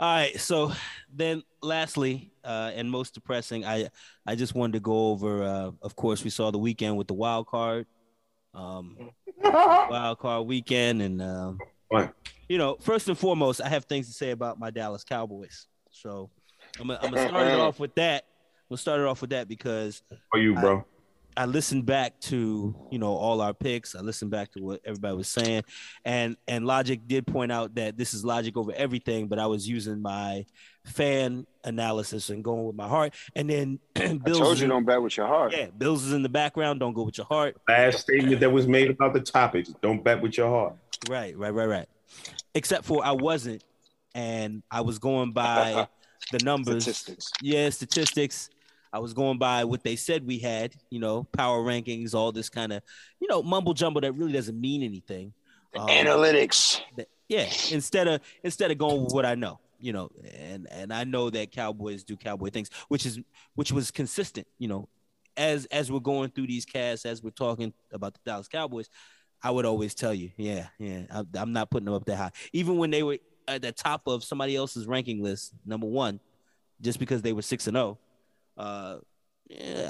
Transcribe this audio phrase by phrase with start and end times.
[0.00, 0.38] All right.
[0.38, 0.72] So
[1.12, 3.88] then, lastly, uh, and most depressing, I
[4.26, 5.42] I just wanted to go over.
[5.42, 7.86] Uh, of course, we saw the weekend with the wild card,
[8.54, 8.96] um,
[9.42, 11.58] wild card weekend, and um,
[12.48, 15.66] you know, first and foremost, I have things to say about my Dallas Cowboys.
[15.90, 16.30] So
[16.78, 18.24] I'm gonna, I'm gonna start it off with that.
[18.68, 20.78] We'll start it off with that because for you, bro.
[20.78, 20.84] I
[21.44, 23.94] listened back to you know all our picks.
[23.94, 25.62] I listened back to what everybody was saying,
[26.04, 29.28] and and Logic did point out that this is logic over everything.
[29.28, 30.44] But I was using my
[30.84, 33.14] fan analysis and going with my heart.
[33.36, 35.52] And then Bills I told you in, don't bet with your heart.
[35.52, 36.80] Yeah, Bills is in the background.
[36.80, 37.56] Don't go with your heart.
[37.68, 40.74] Last statement that was made about the topic: don't bet with your heart.
[41.08, 41.88] Right, right, right, right.
[42.54, 43.62] Except for I wasn't,
[44.14, 45.88] and I was going by
[46.32, 46.82] the numbers.
[46.82, 47.30] Statistics.
[47.42, 48.50] Yeah, statistics
[48.92, 52.48] I was going by what they said we had, you know, power rankings, all this
[52.48, 52.82] kind of,
[53.20, 55.32] you know, mumble jumble that really doesn't mean anything.
[55.76, 56.80] Um, analytics.
[57.28, 61.04] Yeah, instead of instead of going with what I know, you know, and and I
[61.04, 63.20] know that Cowboys do Cowboy things, which is
[63.54, 64.88] which was consistent, you know,
[65.36, 68.88] as as we're going through these casts, as we're talking about the Dallas Cowboys,
[69.42, 72.32] I would always tell you, yeah, yeah, I, I'm not putting them up that high,
[72.54, 76.20] even when they were at the top of somebody else's ranking list, number one,
[76.80, 77.98] just because they were six and zero.
[78.58, 78.98] Uh,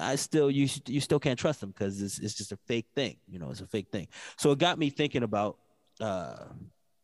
[0.01, 3.17] I still you you still can't trust them because it's it's just a fake thing.
[3.27, 4.07] You know, it's a fake thing.
[4.37, 5.59] So it got me thinking about
[6.01, 6.45] uh,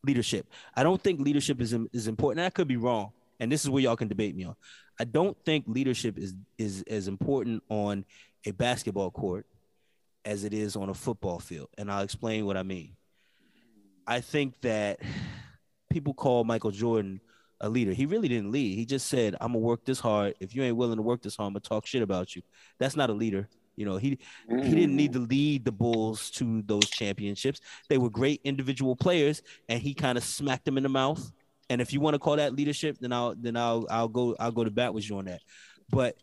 [0.05, 0.47] leadership.
[0.75, 2.45] I don't think leadership is is important.
[2.45, 4.55] I could be wrong, and this is where y'all can debate me on.
[4.99, 8.05] I don't think leadership is is as important on
[8.45, 9.45] a basketball court
[10.23, 12.95] as it is on a football field, and I'll explain what I mean.
[14.07, 14.99] I think that
[15.91, 17.19] people call Michael Jordan
[17.61, 17.93] a leader.
[17.93, 18.75] He really didn't lead.
[18.75, 20.35] He just said, "I'm gonna work this hard.
[20.39, 22.41] If you ain't willing to work this hard, I'm gonna talk shit about you."
[22.79, 23.47] That's not a leader.
[23.75, 24.63] You know, he mm.
[24.63, 27.61] he didn't need to lead the Bulls to those championships.
[27.89, 31.31] They were great individual players, and he kind of smacked them in the mouth.
[31.69, 34.51] And if you want to call that leadership, then I'll then I'll I'll go I'll
[34.51, 35.41] go to bat with you on that.
[35.89, 36.17] But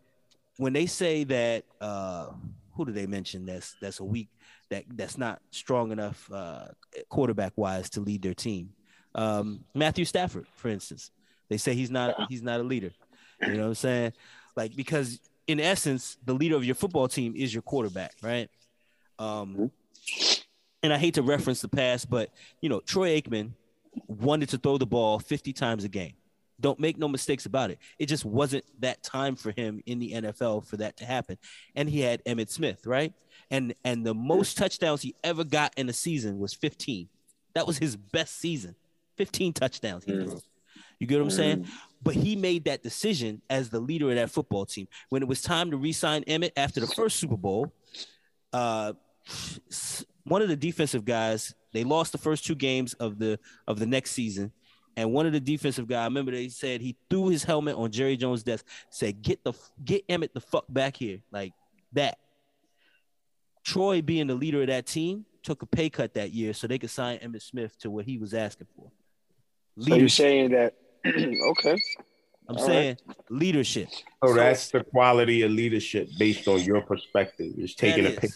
[0.56, 2.28] when they say that, uh,
[2.75, 3.47] who do they mention?
[3.47, 4.28] That's that's a weak
[4.70, 6.66] that that's not strong enough uh,
[7.09, 8.70] quarterback wise to lead their team.
[9.14, 11.10] Um, Matthew Stafford, for instance.
[11.52, 12.92] They say he's not he's not a leader.
[13.42, 14.12] You know what I'm saying?
[14.56, 18.48] Like because in essence, the leader of your football team is your quarterback, right?
[19.18, 19.70] Um,
[20.82, 22.30] and I hate to reference the past, but
[22.62, 23.52] you know, Troy Aikman
[24.06, 26.14] wanted to throw the ball 50 times a game.
[26.58, 27.78] Don't make no mistakes about it.
[27.98, 31.36] It just wasn't that time for him in the NFL for that to happen.
[31.74, 33.12] And he had Emmitt Smith, right?
[33.50, 37.08] And and the most touchdowns he ever got in a season was 15.
[37.54, 38.74] That was his best season.
[39.16, 40.40] 15 touchdowns he threw.
[41.02, 41.64] You get what I'm saying?
[41.64, 41.68] Mm.
[42.00, 44.86] But he made that decision as the leader of that football team.
[45.08, 47.72] When it was time to re-sign Emmitt after the first Super Bowl,
[48.52, 48.92] uh,
[50.22, 53.86] one of the defensive guys, they lost the first two games of the of the
[53.86, 54.52] next season.
[54.96, 57.90] And one of the defensive guys, I remember they said he threw his helmet on
[57.90, 61.52] Jerry Jones' desk, said, "Get the get Emmitt the fuck back here," like
[61.94, 62.16] that.
[63.64, 66.78] Troy, being the leader of that team, took a pay cut that year so they
[66.78, 68.92] could sign Emmitt Smith to what he was asking for.
[69.74, 69.90] Leadership.
[69.90, 70.74] So you're saying that
[71.06, 71.76] okay.
[72.48, 73.16] I'm All saying right.
[73.30, 73.88] leadership.
[73.90, 77.52] So, so, that's the quality of leadership based on your perspective.
[77.56, 78.30] It's taking a pick.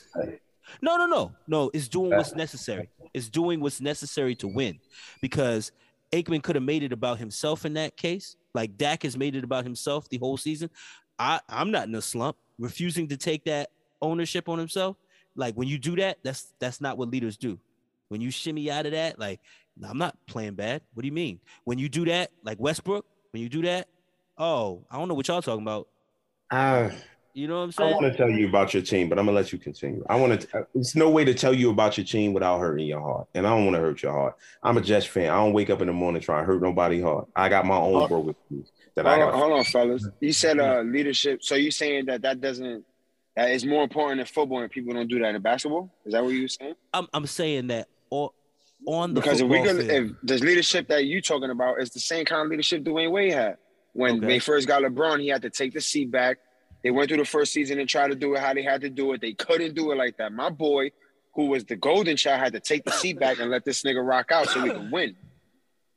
[0.81, 1.71] No, no, no, no.
[1.75, 2.89] It's doing what's necessary.
[3.15, 4.79] It's doing what's necessary to win,
[5.21, 5.73] because
[6.13, 8.37] Aikman could have made it about himself in that case.
[8.55, 10.71] Like Dak has made it about himself the whole season.
[11.19, 12.37] I, I'm not in a slump.
[12.59, 14.97] Refusing to take that ownership on himself.
[15.35, 17.59] Like when you do that, that's that's not what leaders do.
[18.09, 19.41] When you shimmy out of that, like
[19.85, 20.83] I'm not playing bad.
[20.95, 21.41] What do you mean?
[21.65, 23.89] When you do that, like Westbrook, when you do that,
[24.39, 25.89] oh, I don't know what y'all talking about.
[26.51, 26.91] Uh,
[27.35, 27.93] you know what I'm saying?
[27.93, 30.05] I want to tell you about your team, but I'm gonna let you continue.
[30.09, 30.67] I want to.
[30.75, 33.51] It's no way to tell you about your team without hurting your heart, and I
[33.51, 34.37] don't want to hurt your heart.
[34.63, 35.29] I'm a Jets fan.
[35.29, 37.29] I don't wake up in the morning trying to hurt nobody heart.
[37.37, 38.35] I got my own oh, broken
[38.97, 39.35] that hold I got.
[39.35, 40.09] On, hold on, fellas.
[40.21, 41.43] You said uh, leadership.
[41.43, 42.85] So you saying that that doesn't
[43.37, 45.93] that is more important in football, and people don't do that in basketball?
[46.07, 46.75] Is that what you're saying?
[46.95, 48.33] I'm I'm saying that all
[48.87, 52.01] on the because if we could, if the leadership that you talking about is the
[52.01, 53.57] same kind of leadership Dwyane Wade had
[53.93, 54.27] when okay.
[54.27, 56.39] they first got LeBron, he had to take the seat back.
[56.83, 58.91] They went through the first season and tried to do it how they had to
[58.91, 59.21] do it.
[59.21, 60.33] They couldn't do it like that.
[60.33, 60.91] My boy,
[61.35, 64.07] who was the golden child, had to take the seat back and let this nigga
[64.07, 65.17] rock out so we can win.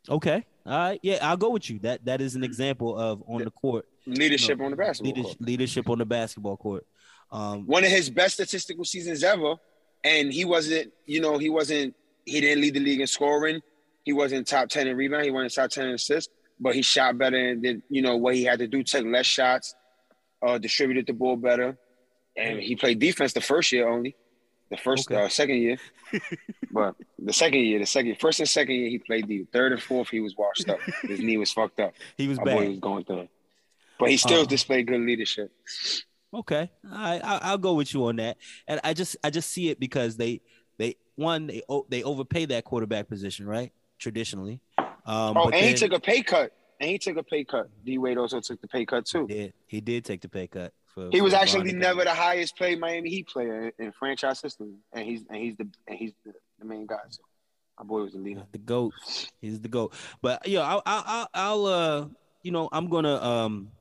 [0.09, 0.45] Okay.
[0.65, 0.99] All right.
[1.03, 1.79] Yeah, I'll go with you.
[1.79, 5.13] That that is an example of on the court leadership you know, on the basketball
[5.13, 5.47] leadership, court.
[5.47, 6.85] Leadership on the basketball court.
[7.31, 9.55] Um, One of his best statistical seasons ever,
[10.03, 10.91] and he wasn't.
[11.05, 11.95] You know, he wasn't
[12.29, 13.61] he didn't lead the league in scoring.
[14.03, 15.25] He wasn't top 10 in rebound.
[15.25, 18.35] He wasn't top 10 in assists, but he shot better and did, you know, what
[18.35, 19.75] he had to do, took less shots,
[20.45, 21.77] uh, distributed the ball better.
[22.37, 24.15] And he played defense the first year only.
[24.71, 25.21] The first, Okay.
[25.23, 25.77] uh, second year,
[26.71, 29.47] but the second year, the second, first and second year, he played D.
[29.51, 30.79] Third and fourth, he was washed up.
[31.03, 31.93] His knee was fucked up.
[32.17, 33.29] He was My boy was going through it,
[33.99, 34.45] but he still Uh.
[34.45, 35.51] displayed good leadership.
[36.31, 38.37] Okay, I, I I'll go with you on that.
[38.67, 40.41] And I just I just see it because they
[41.19, 43.71] one they they overpay that quarterback position, right?
[43.97, 44.61] Traditionally.
[44.77, 46.51] Um, Oh, but and he took a pay cut.
[46.81, 47.69] And he took a pay cut.
[47.85, 49.27] D Wade also took the pay cut too.
[49.27, 49.53] He did.
[49.67, 50.71] He did take the pay cut.
[50.95, 54.41] For, He was for actually never the highest paid Miami Heat player in, in franchise
[54.41, 56.97] history, and he's and he's the and he's the, the main guy.
[57.09, 57.21] So
[57.77, 58.43] my boy was the leader.
[58.53, 58.93] the goat.
[59.41, 59.93] He's the goat.
[60.21, 62.05] But I'll, I'll, I'll, I'll, uh,
[62.43, 63.71] you know, I'm gonna, um,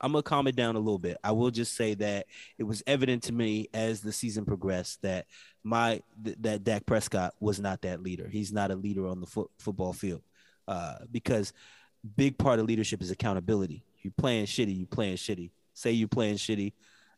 [0.00, 1.16] I'm gonna calm it down a little bit.
[1.24, 2.26] I will just say that
[2.56, 5.26] it was evident to me as the season progressed that
[5.68, 8.26] my th- that Dak Prescott was not that leader.
[8.26, 10.22] He's not a leader on the foot, football field,
[10.66, 11.52] uh, because
[12.16, 13.84] big part of leadership is accountability.
[14.00, 15.50] You playing shitty, you playing shitty.
[15.74, 16.72] Say you playing shitty.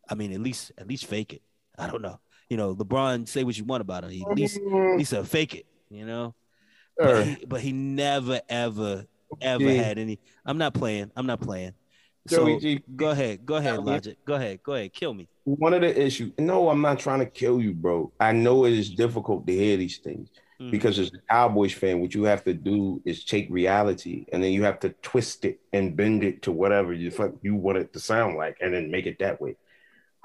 [0.08, 1.43] I mean, at least at least fake it.
[1.79, 2.19] I don't know.
[2.49, 4.11] You know, LeBron, say what you want about him.
[4.11, 5.67] He at least at least uh, fake it.
[5.88, 6.35] You know.
[6.99, 9.06] But he, but he never, ever,
[9.41, 10.19] ever had any.
[10.44, 11.11] I'm not playing.
[11.17, 11.73] I'm not playing.
[12.29, 13.47] So G, go ahead.
[13.47, 14.19] Go ahead, Logic.
[14.25, 14.62] Go ahead.
[14.62, 14.93] Go ahead.
[14.93, 15.29] Kill me.
[15.56, 16.32] One of the issues.
[16.38, 18.12] No, I'm not trying to kill you, bro.
[18.20, 20.29] I know it is difficult to hear these things
[20.61, 20.70] Mhm.
[20.70, 24.52] because as a Cowboys fan, what you have to do is take reality and then
[24.52, 27.93] you have to twist it and bend it to whatever you fuck you want it
[27.94, 29.56] to sound like, and then make it that way.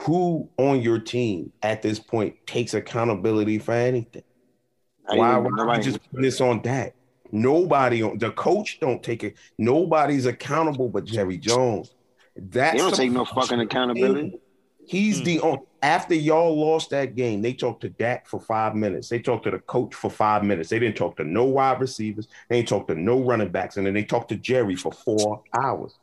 [0.02, 4.24] Who on your team at this point takes accountability for anything?
[5.08, 6.94] I Why would we nobody- just put this on that?
[7.32, 9.36] Nobody on the coach don't take it.
[9.58, 11.94] Nobody's accountable but Jerry Jones.
[12.36, 14.40] That's They don't take no fucking accountability.
[14.88, 15.24] He's Hmm.
[15.26, 15.60] the only.
[15.82, 19.08] After y'all lost that game, they talked to Dak for five minutes.
[19.08, 20.70] They talked to the coach for five minutes.
[20.70, 22.28] They didn't talk to no wide receivers.
[22.50, 25.44] They didn't talk to no running backs, and then they talked to Jerry for four
[25.54, 25.94] hours.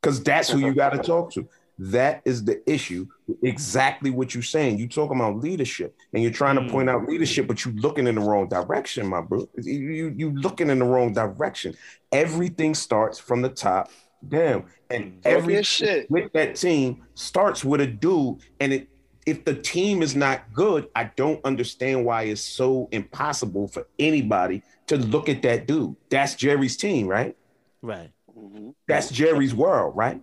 [0.00, 1.48] Because that's who you got to talk to.
[1.78, 3.06] That is the issue.
[3.42, 4.78] Exactly what you're saying.
[4.78, 6.70] You talking about leadership, and you're trying to Mm.
[6.70, 9.48] point out leadership, but you're looking in the wrong direction, my bro.
[9.56, 11.74] You you, you looking in the wrong direction.
[12.12, 13.90] Everything starts from the top
[14.28, 16.10] down, and Talk every shit.
[16.10, 18.88] with that team starts with a dude, and it
[19.24, 24.62] if the team is not good, I don't understand why it's so impossible for anybody
[24.88, 25.94] to look at that dude.
[26.10, 27.36] That's Jerry's team, right?
[27.82, 28.10] Right.
[28.36, 28.74] Mhm.
[28.88, 30.20] That's Jerry's world, right?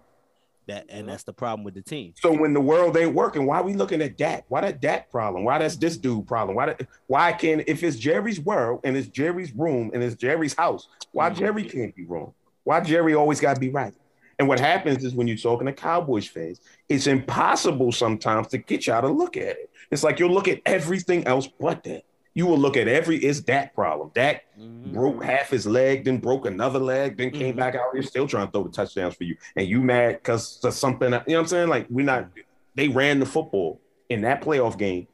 [0.68, 2.13] That and that's the problem with the team.
[2.19, 4.44] So when the world ain't working, why are we looking at Dak?
[4.50, 5.44] Why that Dak problem?
[5.46, 6.56] Why that's this dude problem?
[6.57, 10.54] Why that, why can if it's Jerry's world and it's Jerry's room and it's Jerry's
[10.54, 12.34] house, why Jerry can't be wrong?
[12.69, 13.95] Why Jerry always got to be right?
[14.38, 18.86] And what happens is when you're talking to Cowboys fans, it's impossible sometimes to get
[18.86, 19.71] y'all to look at it.
[19.89, 22.04] It's like you'll look at everything else but that.
[22.36, 24.12] You will look at every it's that problem.
[24.13, 24.94] Dak Mhm.
[24.94, 27.57] broke half his leg, then broke another leg, then came Mhm.
[27.57, 29.36] back out here still trying to throw the touchdowns for you.
[29.56, 31.69] And you mad because of something, you know what I'm saying?
[31.69, 32.27] Like we're not
[32.75, 35.07] they ran the football in that playoff game.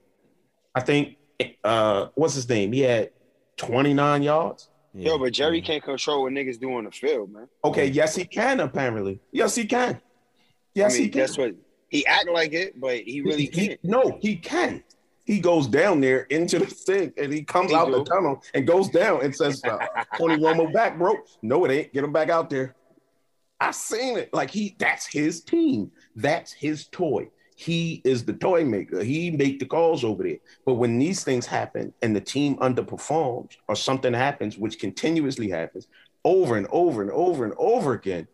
[0.75, 1.16] I think
[1.63, 2.74] uh what's his name?
[2.74, 3.12] He had
[3.56, 4.68] 29 yards.
[4.98, 5.10] Yeah.
[5.10, 5.66] Yo, but Jerry Yeah.
[5.66, 7.48] can't control what niggas do on the field, man.
[7.66, 9.20] Okay, yes, he can apparently.
[9.32, 10.00] Yes, he can.
[10.74, 11.20] Yes, I mean, he can.
[11.20, 11.54] that's what
[11.90, 13.80] he act like it, but he really He- can't.
[13.84, 14.84] no, he can.
[15.26, 17.94] He goes down there into the thing and he comes He out do.
[17.94, 19.80] the tunnel and goes down and says, uh,
[20.18, 21.16] 21 more back, bro.
[21.42, 21.94] No, it ain't.
[21.94, 22.76] Get him back out there.
[23.60, 24.34] I seen it.
[24.34, 25.92] Like he, that's his team.
[26.16, 27.30] That's his toy.
[27.56, 29.02] He is the toy maker.
[29.02, 30.40] He make the calls over there.
[30.66, 35.88] But when these things happen and the team underperforms or something happens, which continuously happens
[36.25, 38.28] over and over and over and over again,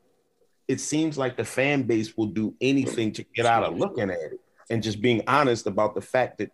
[0.67, 4.19] it seems like the fan base will do anything to get out of looking at
[4.19, 6.51] it and just being honest about the fact that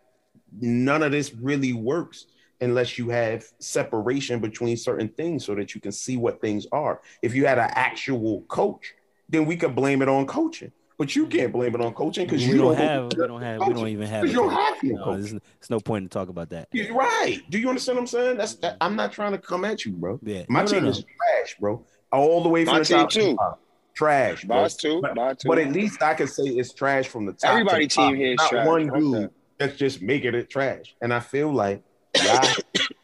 [0.60, 2.26] none of this really works
[2.60, 7.02] unless you have separation between certain things so that you can see what things are.
[7.22, 8.94] If you had an actual coach,
[9.30, 10.72] then we could blame it on coaching.
[10.98, 13.68] But you can't blame it on coaching because you don't don't have we don't have
[13.68, 15.18] we don't even have You don't have no No, coach.
[15.20, 16.70] there's, there's no point in talking about that.
[16.72, 17.40] You're right.
[17.50, 18.38] Do you understand what I'm saying?
[18.38, 20.20] That's that, I'm not trying to come at you, bro.
[20.24, 20.44] Yeah.
[20.50, 20.90] My No, no, team no.
[20.90, 21.86] is trash, bro.
[22.12, 23.10] All the way from My the team top.
[23.12, 23.36] to the too.
[23.36, 23.60] bottom.
[23.94, 24.58] Trash, bro.
[24.64, 25.48] Boss too, But- boss too.
[25.50, 27.42] But at least I can say it's trash from the top.
[27.42, 28.08] to Everybody the top.
[28.10, 28.68] team here is Not trash.
[28.68, 29.32] one dude that.
[29.60, 30.96] that's just making it trash.
[31.02, 31.84] And I feel like
[32.16, 32.56] y'all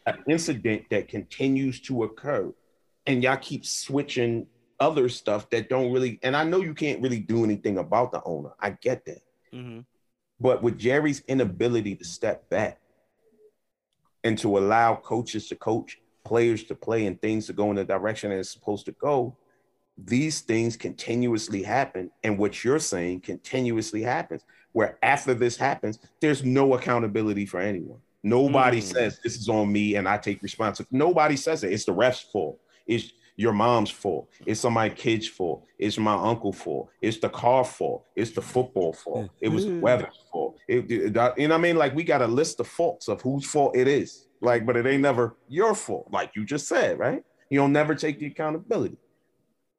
[0.06, 2.52] an incident that continues to occur,
[3.06, 4.46] and y'all keep switching
[4.84, 6.18] other stuff that don't really.
[6.22, 8.50] And I know you can't really do anything about the owner.
[8.60, 9.22] I get that.
[9.50, 9.80] hmm
[10.38, 12.80] But with Jerry's inability to step back
[14.22, 17.84] and to allow coaches to coach, players to play, and things to go in the
[17.84, 19.36] direction that it's supposed to go,
[19.96, 22.10] these things continuously happen.
[22.22, 28.00] And what you're saying continuously happens, where after this happens, there's no accountability for anyone.
[28.22, 28.92] Nobody Mm.
[28.94, 30.96] says this is on me and I take responsibility.
[30.96, 31.72] Nobody says it.
[31.72, 32.58] It's the ref's fault.
[32.86, 34.28] It's your mom's fault.
[34.46, 35.64] It's somebody's kid's fault.
[35.78, 36.90] It's my uncle's fault.
[37.00, 38.04] It's the car fault.
[38.14, 39.26] It's the football fault.
[39.26, 39.30] Mm.
[39.40, 39.80] It was the mm.
[39.80, 40.56] weather's fault.
[40.68, 41.76] it, it- you know what I mean?
[41.76, 44.28] Like we got a list of faults of whose fault it is.
[44.40, 47.24] Like, but it ain't never your fault, like you just said, right?
[47.50, 48.98] You don't never take the accountability.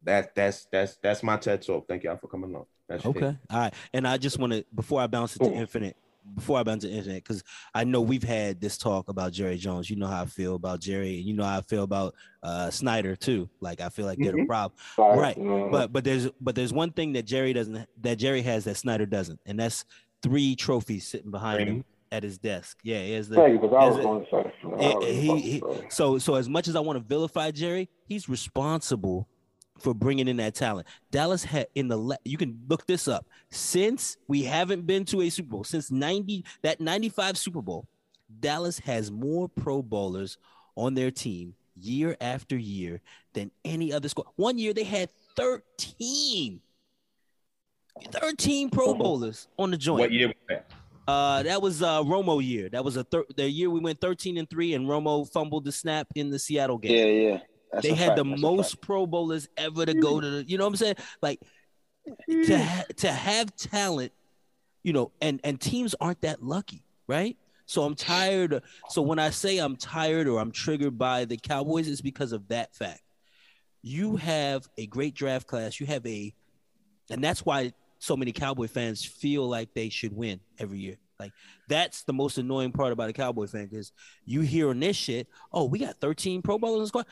[0.04, 1.88] That that's that's that's my TED talk.
[1.88, 2.66] Thank y'all for coming on.
[2.88, 3.08] That's it.
[3.10, 3.38] Okay.
[3.50, 3.74] All right.
[3.94, 5.58] And I just want to before I bounce it to Cool.
[5.58, 5.98] infinite,
[6.34, 9.58] before I bounce to the internet, because I know we've had this talk about Jerry
[9.58, 9.90] Jones.
[9.90, 12.70] You know how I feel about Jerry, and you know how I feel about uh
[12.72, 13.50] Snyder too.
[13.62, 14.48] Like I feel like they're the Mhm.
[14.48, 14.78] problem.
[14.98, 15.38] Right.
[15.38, 15.72] mhm.
[15.72, 19.06] But but there's but there's one thing that Jerry doesn't that Jerry has that Snyder
[19.06, 19.86] doesn't, and that's
[20.24, 22.80] three trophies sitting behind him at his desk.
[22.84, 24.54] Yeah, he has the Thank you, I was going to say.
[24.64, 27.90] I Eh, eh, he- he- so so as much as I want to vilify Jerry,
[28.08, 29.28] he's responsible
[29.80, 30.88] for bringing in that talent.
[31.12, 35.22] Dallas had in the le- you can look this up since we haven't been to
[35.22, 37.88] a Super Bowl since 90 that 95 Super Bowl.
[38.40, 40.38] Dallas has more pro bowlers
[40.76, 43.02] on their team year after year
[43.34, 44.28] than any other squad.
[44.36, 46.62] One year they had 13
[48.12, 50.00] 13 pro bowlers on the joint.
[50.00, 50.72] What year was that?
[51.08, 52.68] Uh, that was uh Romo year.
[52.70, 55.72] That was a thir- the year we went 13 and 3 and Romo fumbled the
[55.72, 56.92] snap in the Seattle game.
[56.92, 57.40] Yeah, yeah.
[57.76, 58.18] That's they had fact.
[58.18, 60.96] the That's most pro bowlers ever to go to the, you know what I'm saying?
[61.22, 61.40] Like
[62.06, 62.62] to mm.
[62.62, 64.12] ha- to have talent,
[64.84, 67.38] you know, and and teams aren't that lucky, right?
[67.66, 68.54] So I'm tired.
[68.54, 72.32] of- So when I say I'm tired or I'm triggered by the Cowboys, it's because
[72.32, 73.02] of that fact.
[73.82, 75.80] You have a great draft class.
[75.80, 76.34] You have a,
[77.10, 80.98] and that's why so many Cowboy fans feel like they should win every year.
[81.20, 81.32] Like
[81.70, 83.92] that's the most annoying part about a Cowboy fan because
[84.26, 87.06] you hear on this shit, oh, we got 13 Pro Bowlers in the squad.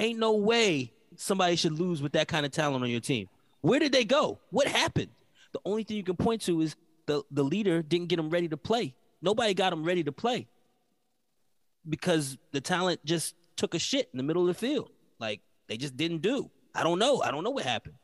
[0.00, 3.28] Ain't no way somebody should lose with that kind of talent on your team.
[3.60, 4.40] Where did they go?
[4.48, 5.10] What happened?
[5.52, 6.74] The only thing you can point to is
[7.06, 8.94] the, the leader didn't get them ready to play.
[9.20, 10.48] Nobody got them ready to play
[11.86, 14.88] because the talent just took a shit in the middle of the field.
[15.18, 16.50] Like they just didn't do.
[16.74, 17.20] I don't know.
[17.20, 17.96] I don't know what happened.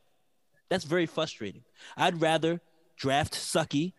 [0.69, 1.63] That's very frustrating.
[1.95, 2.61] I'd rather
[2.95, 3.93] draft Sucky,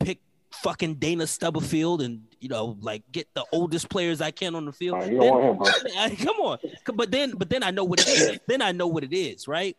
[0.00, 0.20] pick
[0.66, 4.72] fucking Dana Stubblefield, and you know, like get the oldest players I can on the
[4.72, 4.98] field.
[4.98, 6.58] Nah, Then- him, come on,
[6.94, 8.38] but then, but then I know what it is.
[8.48, 9.76] Then I know what it is, right?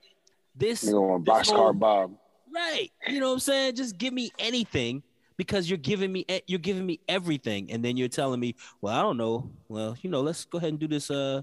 [0.55, 2.17] This, Nigga want this boxcar whole- Bob.
[2.55, 2.89] right?
[3.07, 3.75] You know what I'm saying?
[3.75, 5.03] Just give me anything
[5.35, 8.95] because you're giving me e- you're giving me everything, and then you're telling me, well,
[8.97, 9.49] I don't know.
[9.67, 11.41] Well, you know, let's go ahead and do this uh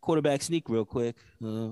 [0.00, 1.16] quarterback sneak real quick.
[1.44, 1.70] Uh,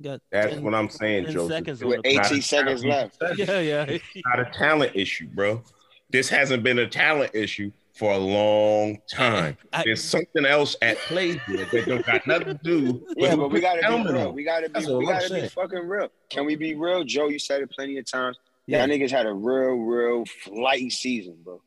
[0.00, 1.50] got That's 10 what I'm saying, 10 Joseph.
[1.56, 3.18] seconds on With 18 seconds left.
[3.36, 3.82] Yeah, yeah.
[3.88, 5.62] It's not a talent issue, bro.
[6.10, 9.56] This hasn't been a talent issue for a long time.
[9.72, 13.36] I- There's something else at play here that don't got nothing to do with Yeah,
[13.36, 14.32] but we gotta be helmet real.
[14.32, 16.08] We gotta be That's we gotta be fucking real.
[16.30, 17.04] Can we be real?
[17.04, 18.38] Joe, you said it plenty of times.
[18.66, 18.84] Yeah.
[18.84, 21.60] Y'all niggas had a real, real flighty season, bro.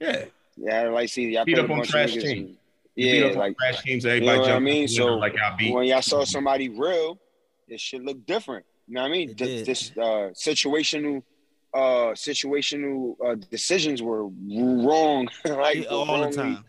[0.00, 0.24] Yeah,
[0.56, 1.32] Yeah, had a light season.
[1.32, 2.24] Y'all Beat up on trash teams.
[2.24, 2.56] and-
[2.94, 4.04] You beat Yeah, like trash teams.
[4.04, 4.82] you Everybody know what I jumped mean.
[4.84, 5.74] out the So window like y'all beat.
[5.74, 7.18] when y'all saw somebody real,
[7.68, 8.64] it should look different.
[8.88, 9.30] You know what I mean?
[9.30, 9.66] It This, did.
[9.66, 11.22] this uh, situational,
[11.76, 16.64] uh, situational uh, decisions were wrong, like Yeah, all the time,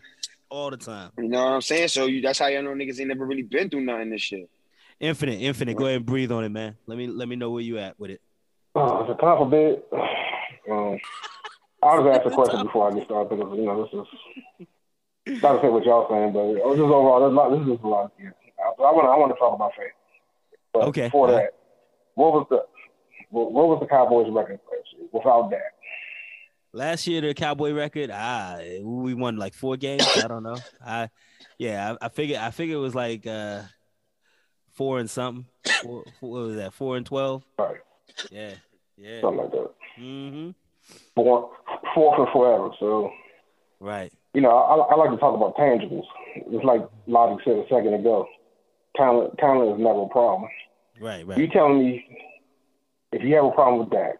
[0.50, 1.10] all the time.
[1.16, 1.88] You know what I'm saying?
[1.88, 4.10] So you, that's how y'all know niggas ain't never really been through nothing.
[4.10, 4.50] This shit.
[5.00, 5.76] Infinite, infinite.
[5.76, 6.76] Go ahead and breathe on it, man.
[6.86, 8.20] Let me let me know where you at with it.
[8.74, 9.82] Oh, it's a time for bed.
[10.70, 10.98] Um,
[11.82, 15.54] I'll just ask a question before I get started because you know this is not
[15.54, 17.20] to say what y'all saying, but this is overall.
[17.20, 18.12] There's a lot, this is a lot.
[18.20, 18.30] Yeah.
[18.58, 19.92] I, I want to I want to talk about faith.
[20.72, 21.06] But Okay.
[21.06, 21.54] Before that,
[22.14, 22.64] what was the
[23.30, 25.72] what, what was the Cowboys' record last year without that?
[26.72, 30.06] Last year, the Cowboy record, ah, we won like four games.
[30.22, 30.58] I don't know.
[30.84, 31.08] I,
[31.58, 33.62] yeah, I, I figured, I figured it was like uh,
[34.74, 35.46] four and something.
[35.82, 36.74] Four, what was that?
[36.74, 37.42] Four and twelve.
[37.58, 37.78] Right,
[38.30, 38.52] Yeah,
[38.96, 39.20] yeah.
[39.22, 39.70] something like that.
[39.98, 40.50] Mm-hmm.
[41.14, 41.50] Four,
[41.94, 42.70] four for forever.
[42.78, 43.10] So
[43.80, 44.12] Right.
[44.34, 46.04] you know, I, I like to talk about tangibles.
[46.36, 48.26] It's like Logic said a second ago.
[48.96, 50.50] Talent, talent is never a problem.
[51.00, 51.26] Right.
[51.26, 51.38] Right.
[51.38, 52.04] You telling me
[53.12, 54.16] if you have a problem with that,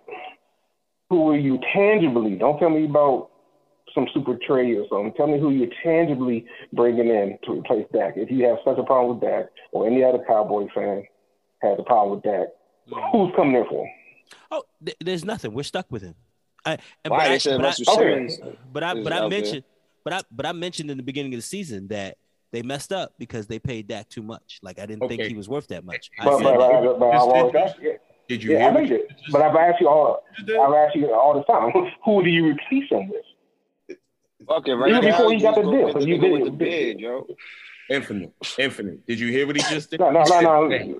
[1.10, 2.34] who are you tangibly?
[2.36, 3.30] Don't tell me about
[3.94, 5.12] some super trade or something.
[5.16, 8.14] Tell me who you're tangibly bringing in to replace Dak.
[8.16, 11.04] If you have such a problem with Dak, or any other Cowboy fan
[11.62, 12.48] has a problem with Dak,
[13.12, 13.92] who's coming in for him?
[14.50, 15.54] Oh, th- there's nothing.
[15.54, 16.14] We're stuck with him.
[16.66, 18.28] I, and- but they I, but I- Okay.
[18.72, 19.64] But I but I mentioned
[20.04, 22.16] but I but I mentioned in the beginning of the season that
[22.52, 24.58] they messed up because they paid Dak too much.
[24.62, 26.10] Like I didn't think he was worth that much.
[26.18, 26.82] I said but, that.
[26.82, 27.92] but, but I've always asked, yeah,
[28.28, 29.08] Did you yeah, hear I made it.
[29.32, 30.22] But I've asked you all.
[30.38, 31.72] I've asked you all the time,
[32.04, 33.96] who do you replace him with?
[34.46, 36.32] Fuck it, right Even now, before he got the deal, get so the you did
[36.40, 36.44] it.
[36.44, 37.26] the bid, yo.
[37.90, 39.06] Infinite, infinite.
[39.06, 40.00] Did you hear what he just did?
[40.00, 40.68] No, no, no, no.
[40.68, 40.94] they.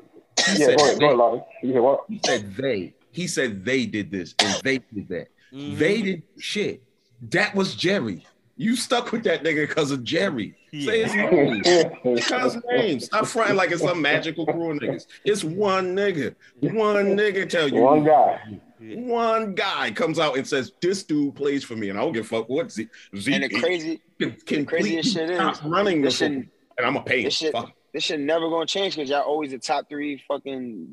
[0.57, 1.43] Yeah, go ahead, go ahead, Lobby.
[1.63, 2.05] You said what?
[2.09, 2.95] He said they.
[3.11, 5.29] He said they did this and they did that.
[5.53, 5.77] Mhm.
[5.79, 6.83] They did shit.
[7.31, 8.27] That was Jerry.
[8.59, 10.57] You stuck with that nigga because of Jerry.
[10.73, 11.63] Say his name.
[11.63, 12.99] Cuz name.
[12.99, 15.07] Stop fronting like it's some magical crew of niggas.
[15.25, 16.35] It's one nigga.
[16.61, 17.81] One nigga tell you.
[17.81, 18.61] One guy.
[18.81, 22.25] One guy comes out and says, "This dude plays for me," and I don't give
[22.25, 22.89] a fuck what Zeke.
[23.17, 26.49] Zeke and the crazy, can, can craziest shit is running this shit, and
[26.79, 27.55] I'm gonna pay this shit,
[27.93, 30.87] this shit never gonna change because y'all always the top three fucking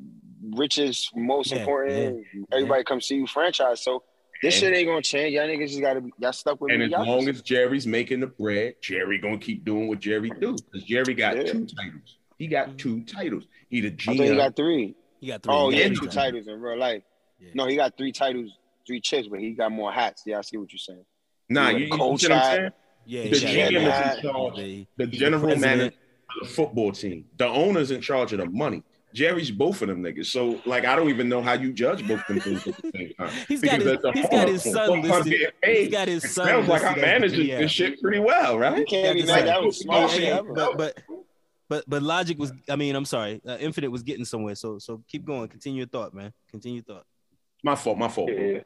[0.55, 2.25] richest, most yeah, important.
[2.33, 3.83] Yeah, everybody come see you franchise.
[3.83, 4.03] So
[4.41, 5.33] this and, shit ain't gonna change.
[5.33, 6.85] Y'all niggas just gotta y'all stuck with and me.
[6.85, 10.55] And as long as Jerry's making the bread, Jerry gonna keep doing what Jerry do.
[10.71, 12.17] Because Jerry got two titles.
[12.37, 12.77] He got mm-hmm.
[12.77, 13.45] two titles.
[13.69, 14.29] He the GM.
[14.29, 14.95] he got three.
[15.19, 15.53] He got three.
[15.53, 17.03] Oh, yeah, two titles in real life.
[17.39, 17.51] Yeah.
[17.53, 18.51] No, he got three titles,
[18.85, 20.23] three chips, but he got more hats.
[20.25, 21.05] Yeah, I see what you're saying.
[21.49, 22.71] Nah, you, you, you know what I'm saying?
[23.05, 24.55] Yeah, the GM is in charge.
[24.55, 27.25] The, the general manager of the football team.
[27.37, 28.83] The owner's in charge of the money.
[29.15, 30.27] Jerry's both of them niggas.
[30.27, 32.91] So like I don't even know how you judge both of them things at the
[32.93, 33.31] same time.
[33.47, 35.53] he's got his, he's got his son listed.
[35.63, 36.45] He's got his son.
[36.47, 38.77] Sounds like I'm managing this shit pretty well, right?
[38.77, 39.47] You can't be mad.
[39.47, 40.43] That was smart shit.
[40.53, 40.99] But, but
[41.69, 42.51] but but logic was.
[42.69, 43.41] I mean, I'm sorry.
[43.47, 44.55] Uh, Infinite was getting somewhere.
[44.55, 45.47] So so keep going.
[45.47, 46.33] Continue your thought, man.
[46.51, 47.05] Continue your thought.
[47.63, 47.97] My fault.
[47.97, 48.29] My fault.
[48.31, 48.59] Yeah.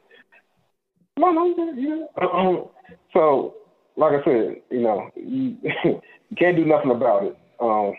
[1.17, 2.05] No, no, yeah.
[2.21, 2.69] Um,
[3.13, 3.55] so,
[3.97, 7.37] like I said, you know, you, you can't do nothing about it.
[7.59, 7.93] Um,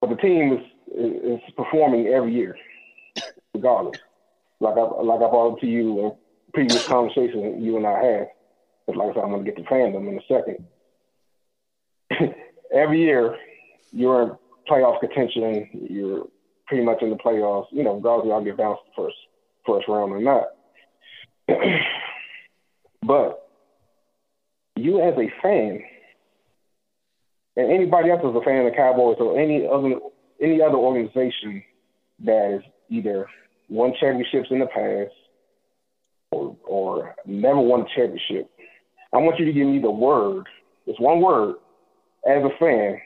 [0.00, 0.60] but the team is
[0.94, 2.56] is performing every year,
[3.54, 4.00] regardless.
[4.60, 6.12] Like I like I brought up to you in
[6.52, 8.28] previous conversations you and I had.
[8.88, 10.64] Like I said, I'm gonna get to fandom in a second.
[12.74, 13.36] every year,
[13.92, 14.32] you're in
[14.68, 15.68] playoff contention.
[15.90, 16.26] You're
[16.66, 17.66] pretty much in the playoffs.
[17.70, 19.16] You know, regardless y'all get bounced the first
[19.66, 20.44] first round or not.
[23.02, 23.48] but
[24.76, 25.82] you as a fan,
[27.56, 29.98] and anybody else as a fan of the Cowboys or any other
[30.40, 31.62] any other organization
[32.24, 33.26] that is either
[33.68, 35.14] won championships in the past
[36.30, 38.50] or or never won a championship,
[39.12, 40.46] I want you to give me the word.
[40.86, 41.56] It's one word
[42.26, 42.98] as a fan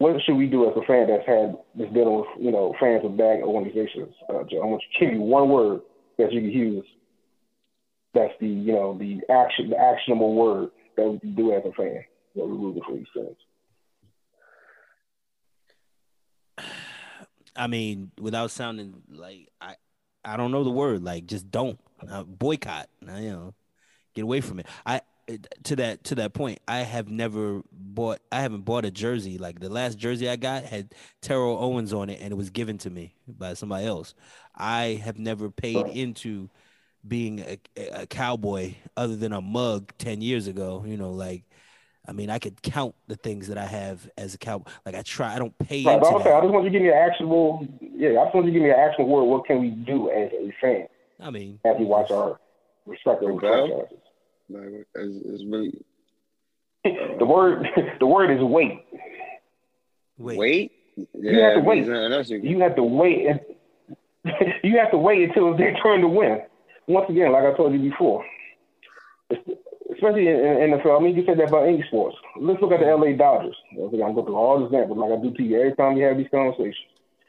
[0.00, 3.04] what should we do as a fan that's had this dealing with you know fans
[3.04, 4.14] of bad organizations?
[4.30, 5.82] Uh, I want you to give you one word
[6.16, 6.86] that you can use.
[8.14, 11.72] That's the you know the action the actionable word that we can do as a
[11.72, 12.02] fan.
[12.34, 13.36] That we rooting for these things.
[17.60, 19.76] I mean, without sounding like I,
[20.24, 21.04] I don't know the word.
[21.04, 21.78] Like, just don't
[22.10, 22.88] uh, boycott.
[23.02, 23.54] You know,
[24.14, 24.66] get away from it.
[24.86, 25.02] I
[25.64, 28.20] to that to that point, I have never bought.
[28.32, 29.38] I haven't bought a jersey.
[29.38, 32.78] Like the last jersey I got had Terrell Owens on it, and it was given
[32.78, 34.14] to me by somebody else.
[34.54, 36.48] I have never paid into
[37.06, 40.84] being a, a cowboy other than a mug ten years ago.
[40.86, 41.44] You know, like
[42.06, 44.70] I mean, I could count the things that I have as a cowboy.
[44.86, 45.84] Like I try, I don't pay.
[45.84, 47.66] Right, into okay, I just want you to give me an actionable.
[47.80, 49.24] Yeah, I just want you to give me an actionable word.
[49.24, 50.88] What can we do as a fan?
[51.20, 52.40] I mean, as we watch our
[52.86, 53.98] respective franchises.
[54.48, 55.72] Like it's, it's really
[56.84, 57.68] the word.
[58.00, 58.84] The word is wait.
[60.18, 60.38] Wait.
[60.38, 60.72] Wait.
[61.14, 61.86] Yeah, you have to wait.
[62.44, 63.26] You have to wait.
[64.62, 66.42] You have to wait until it's their turn to win.
[66.86, 68.24] Once again, like I told you before,
[70.00, 70.98] especially in, in NFL.
[70.98, 72.16] I mean, you said that about any sports.
[72.40, 73.56] Let's look at the LA Dodgers.
[73.72, 75.94] I'm going to go through all the examples like I do to you every time
[75.94, 76.76] we have these conversations.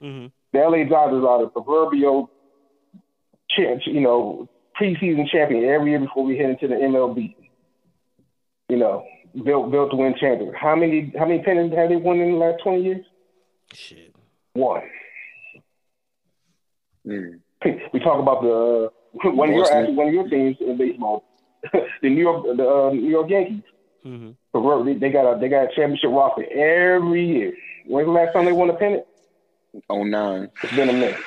[0.01, 0.27] Mm-hmm.
[0.53, 2.29] The LA Dodgers are the proverbial,
[3.57, 7.35] you know, preseason champion every year before we head into the MLB.
[8.69, 9.03] You know,
[9.43, 10.53] built built to win champions.
[10.59, 13.05] How many how many pennants have they won in the last twenty years?
[13.73, 14.15] Shit.
[14.53, 14.83] One.
[17.05, 17.39] Mm.
[17.93, 18.91] We talk about the
[19.23, 21.25] uh, one of your actually one of your teams in baseball,
[21.73, 23.63] the New York the uh, New York Yankees.
[24.05, 24.99] Mm-hmm.
[24.99, 27.53] They got a they got a championship roster every year.
[27.85, 29.05] When's the last time they won a pennant?
[29.89, 30.49] Oh nine.
[30.63, 31.19] It's been a minute.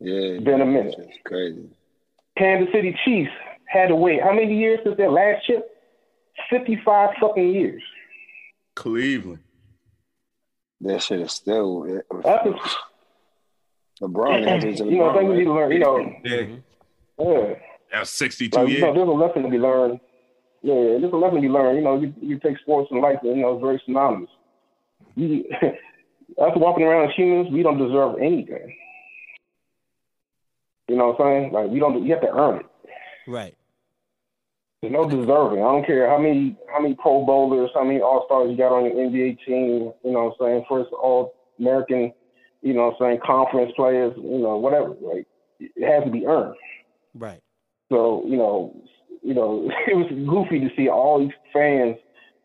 [0.00, 0.94] Yeah, it's been a minute.
[0.98, 1.68] It's crazy.
[2.36, 3.30] Kansas City Chiefs
[3.66, 5.68] had to wait how many years since their last chip?
[6.50, 7.82] 55 fucking years.
[8.74, 9.40] Cleveland.
[10.80, 12.02] That shit is still.
[12.24, 12.58] That's a,
[14.02, 14.80] LeBron.
[14.90, 15.70] you know, I think we need to learn.
[15.70, 16.40] You know, yeah.
[17.18, 17.54] yeah.
[17.92, 18.80] That's 62 like, years.
[18.80, 20.00] You know, there's a lesson to be learned.
[20.62, 21.76] Yeah, there's a lesson to be learned.
[21.76, 24.30] You know, you, you take sports and life, you know, it's very synonymous.
[25.14, 28.76] You, us walking around as humans, we don't deserve anything.
[30.88, 31.52] You know what I'm saying?
[31.52, 32.04] Like we don't.
[32.04, 32.66] You have to earn it.
[33.26, 33.56] Right.
[34.80, 35.60] There's no deserving.
[35.60, 38.72] I don't care how many how many Pro Bowlers, how many All Stars you got
[38.72, 39.92] on your NBA team.
[40.04, 40.64] You know what I'm saying?
[40.68, 42.12] First All American.
[42.62, 43.20] You know what I'm saying?
[43.24, 44.12] Conference players.
[44.16, 44.94] You know whatever.
[45.00, 45.26] Like
[45.60, 46.56] it has to be earned.
[47.14, 47.40] Right.
[47.92, 48.74] So you know,
[49.22, 51.96] you know, it was goofy to see all these fans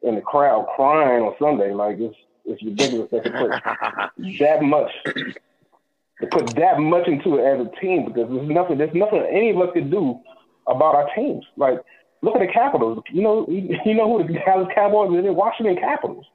[0.03, 1.73] in the crowd crying on Sunday.
[1.73, 7.45] Like it's it's ridiculous that they put that much to put that much into it
[7.45, 10.19] as a team because there's nothing there's nothing any of us could do
[10.67, 11.45] about our teams.
[11.55, 11.79] Like
[12.21, 13.01] look at the Capitals.
[13.09, 15.21] You know you know who the Dallas Cowboys are?
[15.21, 16.25] The Washington Capitals.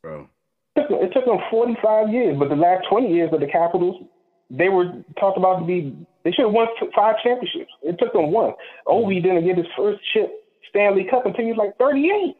[0.00, 0.28] Bro.
[0.76, 4.06] It took, it took them 45 years, but the last 20 years of the Capitals
[4.50, 5.96] they were talked about to be.
[6.26, 7.70] They should have won five championships.
[7.82, 8.52] It took them one.
[8.88, 10.28] Ovi didn't get his first chip
[10.68, 12.34] Stanley Cup until he was like 38.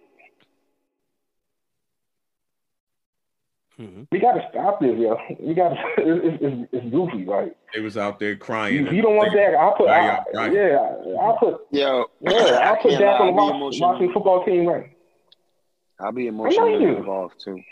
[3.79, 4.03] Mm-hmm.
[4.11, 5.16] We got to stop this, yo.
[5.38, 5.77] We got to.
[5.99, 8.88] It's, it's, it's, goofy, like they was out there crying.
[8.88, 9.88] If you don't want that, I'll put.
[9.88, 10.79] I, yeah,
[11.20, 11.61] I'll put.
[11.70, 12.33] Yo, yeah,
[12.64, 14.96] I'll put that on the Washington football team, right?
[16.01, 17.62] I'll be emotionally involved too.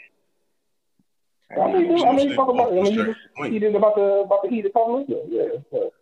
[1.51, 2.73] I mean, I mean, talk about.
[2.73, 5.07] I mean, you just heated about the about the heat of Carolina.
[5.29, 5.93] Yeah, but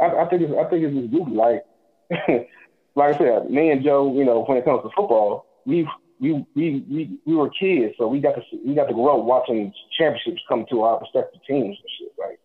[0.00, 1.30] I, I think it's I think it's just goofy.
[1.32, 1.64] Like,
[2.94, 5.88] like I said, me and Joe, you know, when it comes to football, we
[6.20, 9.24] we we we we were kids, so we got to we got to grow up
[9.24, 12.12] watching championships come to our respective teams and shit.
[12.18, 12.38] Like,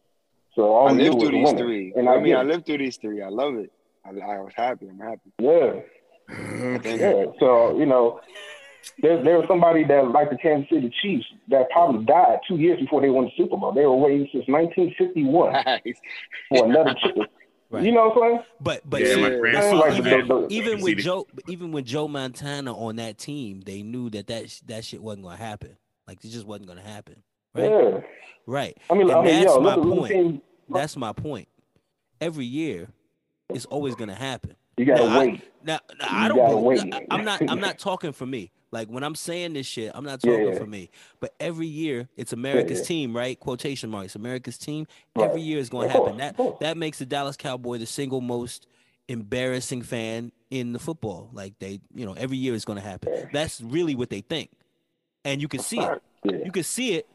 [0.55, 1.93] so all I lived through these three.
[1.95, 3.21] And I, I mean, I lived through these three.
[3.21, 3.71] I love it.
[4.05, 4.87] I, I was happy.
[4.89, 5.31] I'm happy.
[5.39, 5.81] Yeah.
[6.83, 7.25] yeah.
[7.39, 8.21] So you know,
[9.01, 12.79] there there was somebody that like the Kansas City Chiefs that probably died two years
[12.79, 13.71] before they won the Super Bowl.
[13.71, 15.63] They were waiting since 1951
[16.49, 17.29] for another chip.
[17.71, 17.83] Right.
[17.83, 18.43] You know what I'm saying?
[18.59, 23.61] But but yeah, see, even, even with Joe, even with Joe Montana on that team,
[23.63, 25.77] they knew that that that shit wasn't going to happen.
[26.07, 27.21] Like it just wasn't going to happen.
[27.53, 27.69] Right.
[27.69, 27.99] Yeah.
[28.47, 28.77] Right.
[28.89, 30.43] I mean, and I mean, that's yo, my point.
[30.67, 31.47] That's my point.
[32.19, 32.89] Every year,
[33.49, 34.55] it's always going to happen.
[34.77, 35.33] You gotta now, wait.
[35.35, 36.63] I, now, now I don't.
[36.63, 36.93] Wait.
[37.11, 37.41] I'm not.
[37.47, 38.51] I'm not talking for me.
[38.71, 40.59] Like when I'm saying this shit, I'm not talking yeah, yeah.
[40.59, 40.89] for me.
[41.19, 43.39] But every year it's America's yeah, team, right?
[43.39, 44.87] Quotation marks, America's team.
[45.19, 46.17] Every year is going to happen.
[46.17, 48.67] That that makes the Dallas Cowboy the single most
[49.07, 51.29] embarrassing fan in the football.
[51.33, 53.29] Like they, you know, every year is going to happen.
[53.33, 54.51] That's really what they think,
[55.25, 56.01] and you can see it.
[56.23, 57.07] You can see it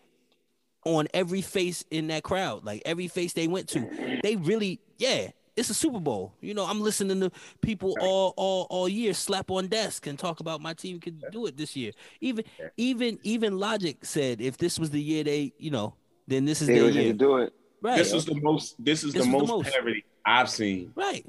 [0.84, 2.64] on every face in that crowd.
[2.64, 6.32] Like every face they went to, they really, yeah, it's a Super Bowl.
[6.40, 10.40] You know, I'm listening to people all all all year slap on desk and talk
[10.40, 11.92] about my team can do it this year.
[12.20, 12.44] Even
[12.76, 15.94] even even Logic said if this was the year they, you know,
[16.26, 17.52] then this is the year to do it.
[17.80, 17.98] Right.
[17.98, 20.92] This is the most this is this the, most the most parity I've seen.
[20.94, 21.26] Right.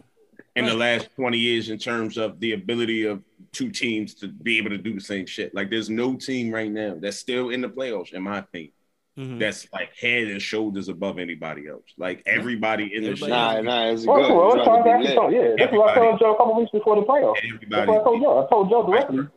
[0.55, 0.71] In right.
[0.71, 4.69] the last 20 years in terms of the ability of two teams to be able
[4.69, 5.53] to do the same shit.
[5.53, 8.71] Like there's no team right now that's still in the playoffs, in my opinion
[9.17, 9.39] mm-hmm.
[9.39, 11.83] that's like head and shoulders above anybody else.
[11.97, 13.27] Like everybody in the show.
[13.27, 14.33] Nah, nah, it's well, good.
[14.33, 17.37] Well, it's it's yeah, that's what I told Joe a couple weeks before the playoffs.
[17.37, 18.45] Everybody, that's what I told Joe.
[18.45, 19.27] I told Joe directly.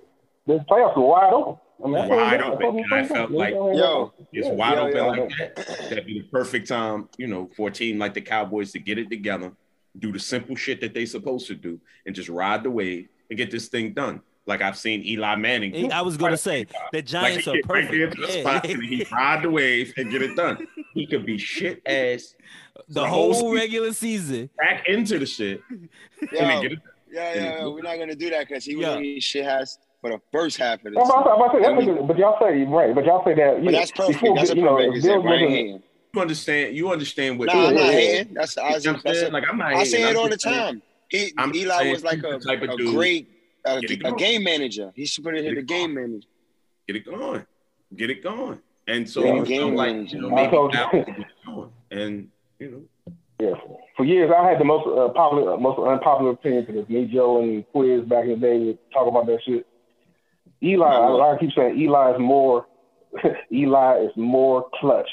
[0.46, 1.56] The playoffs were wide open.
[1.84, 2.78] I mean, wide open.
[2.78, 5.78] And I felt like, yo, it's wide yeah, open yeah, like that.
[5.90, 8.98] That'd be the perfect time, you know, for a team like the Cowboys to get
[8.98, 9.52] it together,
[9.98, 13.36] do the simple shit that they supposed to do, and just ride the wave and
[13.36, 15.72] get this thing done like I've seen Eli Manning.
[15.72, 15.90] Do.
[15.90, 17.92] I was going to say the Giants like are perfect.
[17.92, 18.40] Right the yeah.
[18.40, 20.66] spot and he ride the wave and get it done.
[20.94, 22.34] He could be shit ass
[22.88, 24.50] the, the whole, whole regular season.
[24.56, 25.62] Back into the shit.
[25.70, 26.62] Yo, yeah,
[27.10, 29.18] yeah, yeah, we're not gonna do that because he was yeah.
[29.20, 30.94] shit has for the first half of this.
[30.94, 33.64] but y'all say right, but y'all say that.
[33.64, 34.20] but that's perfect.
[34.20, 35.82] Before, that's a perfect you know, right
[36.14, 36.76] You understand?
[36.76, 37.46] You understand what?
[37.46, 38.34] Nah, I'm not hating.
[38.34, 39.74] That's That's a, like I'm not.
[39.74, 40.82] I say it all the time.
[41.08, 43.37] He, Eli was like a, a great
[43.76, 44.92] a, a game manager.
[44.94, 45.54] He should put it here.
[45.54, 46.28] The game manager.
[46.86, 47.46] Get it going.
[47.94, 48.60] Get it going.
[48.86, 50.16] And so yeah, game like, manager.
[50.16, 51.70] You know, maybe now get it going.
[51.90, 52.28] And
[52.58, 53.14] you know.
[53.40, 53.54] Yeah,
[53.96, 56.88] for years I had the most uh, popular, most unpopular opinion for this.
[56.88, 59.64] Me, Joe, and Quiz back in the day would talk about that shit.
[60.60, 62.66] Eli, I, I keep saying Eli is more,
[63.52, 65.08] Eli is more clutch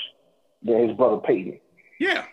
[0.64, 1.60] than his brother Peyton.
[2.00, 2.24] Yeah.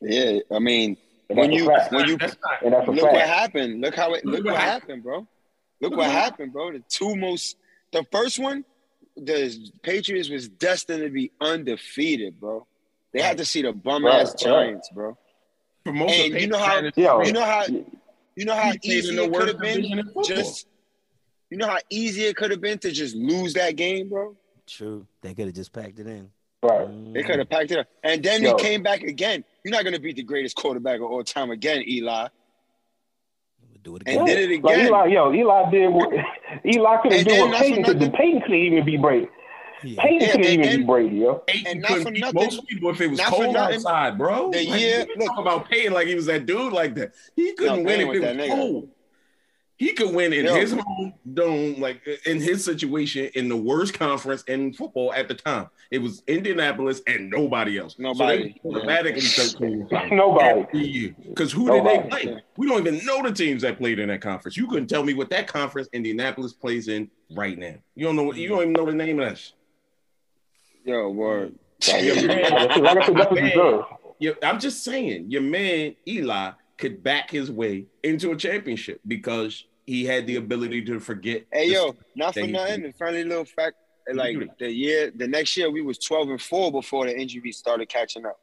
[0.00, 0.96] Yeah, I mean,
[1.34, 3.80] when you when you look what happened.
[3.80, 5.18] Look how it look, look what happened, bro.
[5.80, 6.72] Look, look what happened, bro.
[6.72, 7.56] The two most
[7.92, 8.64] the first one,
[9.16, 12.66] the Patriots was destined to be undefeated, bro.
[13.12, 15.16] They had to see the bum ass Giants, bro.
[15.84, 19.48] For most and you know how you know how you know how easy it could
[19.48, 20.66] have been just
[21.48, 24.36] you know how easy it could have been to just lose that game, bro.
[24.66, 25.06] True.
[25.20, 26.30] They could have just packed it in.
[26.62, 27.12] Right.
[27.14, 27.88] They could have packed it up.
[28.04, 28.56] And then Yo.
[28.56, 29.44] he came back again.
[29.64, 32.28] You're not going to beat the greatest quarterback of all time again, Eli.
[33.82, 34.18] Do it again.
[34.18, 34.62] And did it again.
[34.62, 36.12] Like Eli, yo, Eli did what
[36.66, 38.10] Eli couldn't do what Peyton could do.
[38.10, 39.28] Peyton couldn't even be Brady.
[39.82, 40.02] Yeah.
[40.02, 41.42] Peyton couldn't even and, be Brady, yo.
[41.66, 42.34] And not for nothing.
[42.34, 44.50] Most people, if it was cold outside, bro.
[44.50, 47.12] The like, year, look, talk about Peyton like he was that dude like that.
[47.36, 48.88] He couldn't win if it was cold.
[49.80, 50.54] He could win in Yo.
[50.56, 55.32] his home dome, like in his situation, in the worst conference in football at the
[55.32, 55.70] time.
[55.90, 57.96] It was Indianapolis and nobody else.
[57.98, 58.60] Nobody.
[58.62, 60.08] So automatically yeah.
[60.12, 61.14] Nobody.
[61.26, 61.96] Because who nobody.
[61.96, 62.42] did they play?
[62.58, 64.54] We don't even know the teams that played in that conference.
[64.54, 67.76] You couldn't tell me what that conference Indianapolis plays in right now.
[67.94, 68.34] You don't know.
[68.34, 69.40] You don't even know the name of that.
[70.84, 71.54] Yo, word.
[74.42, 80.04] I'm just saying, your man Eli could back his way into a championship because he
[80.04, 81.42] had the ability to forget.
[81.52, 82.84] Hey yo, not for nothing.
[82.86, 83.74] A funny little fact,
[84.12, 87.88] like the year, the next year we was twelve and four before the injuries started
[87.88, 88.38] catching up.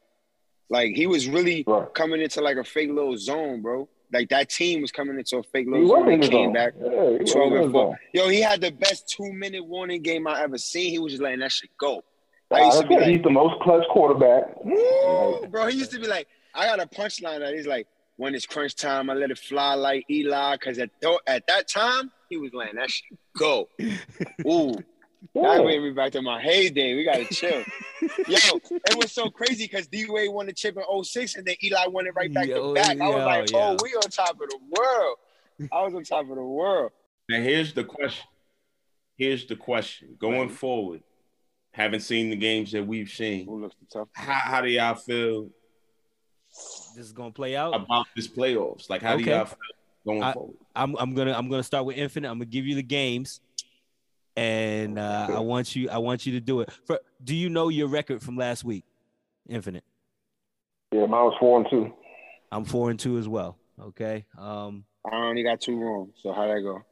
[0.68, 1.92] Like he was really Right.
[1.94, 3.88] coming into like a fake little zone, bro.
[4.12, 6.20] Like that team was coming into a fake little was zone.
[6.20, 6.52] the came zone.
[6.52, 7.86] back Yeah, he 12 in and 4.
[7.88, 7.96] zone.
[8.12, 10.90] Yo, he had the best two minute warning game I ever seen.
[10.90, 12.02] He was just letting that shit go.
[12.50, 14.62] I Uh, used to be like, he's the most clutch quarterback.
[14.64, 15.46] Woo!
[15.48, 17.86] Bro, he used to be like, I got a punchline that he's like,
[18.18, 20.56] when it's crunch time, I let it fly like Eli.
[20.58, 23.68] Cause at, th- at that time, he was letting that shit go.
[24.46, 24.74] Ooh.
[25.34, 25.62] That Yeah.
[25.64, 26.94] made me back to my heyday.
[26.94, 27.64] We gotta chill.
[28.28, 28.38] Yo,
[28.72, 31.86] it was so crazy because D Wade won the chip in 06 and then Eli
[31.88, 33.00] won it right back Yo, to back.
[33.00, 33.64] I was yo, like, oh, yo.
[33.70, 35.16] oh, we on top of the world.
[35.72, 36.92] I was on top of the world.
[37.28, 38.26] Now here's the question.
[39.16, 40.16] Here's the question.
[40.20, 41.02] Going forward,
[41.72, 44.08] having seen the games that we've seen, Who looks the tough?
[44.12, 45.50] how, how do y'all feel
[46.98, 47.76] This is gonna play out.
[47.76, 48.90] about this playoffs?
[48.90, 49.56] Like, how do y'all feel
[50.04, 50.56] going I- forward?
[50.74, 52.28] I'm I'm gonna I'm gonna start with Infinite.
[52.28, 53.40] I'm gonna give you the games,
[54.36, 56.72] and uh, I want you I want you to do it.
[56.86, 58.84] For do you know your record from last week?
[59.48, 59.84] Infinite.
[60.90, 61.94] Yeah, mine was four and two.
[62.50, 63.56] I'm four and two as well.
[63.80, 64.24] Okay.
[64.36, 64.84] Um.
[65.08, 66.12] I only got two wrong.
[66.20, 66.82] So how'd that go?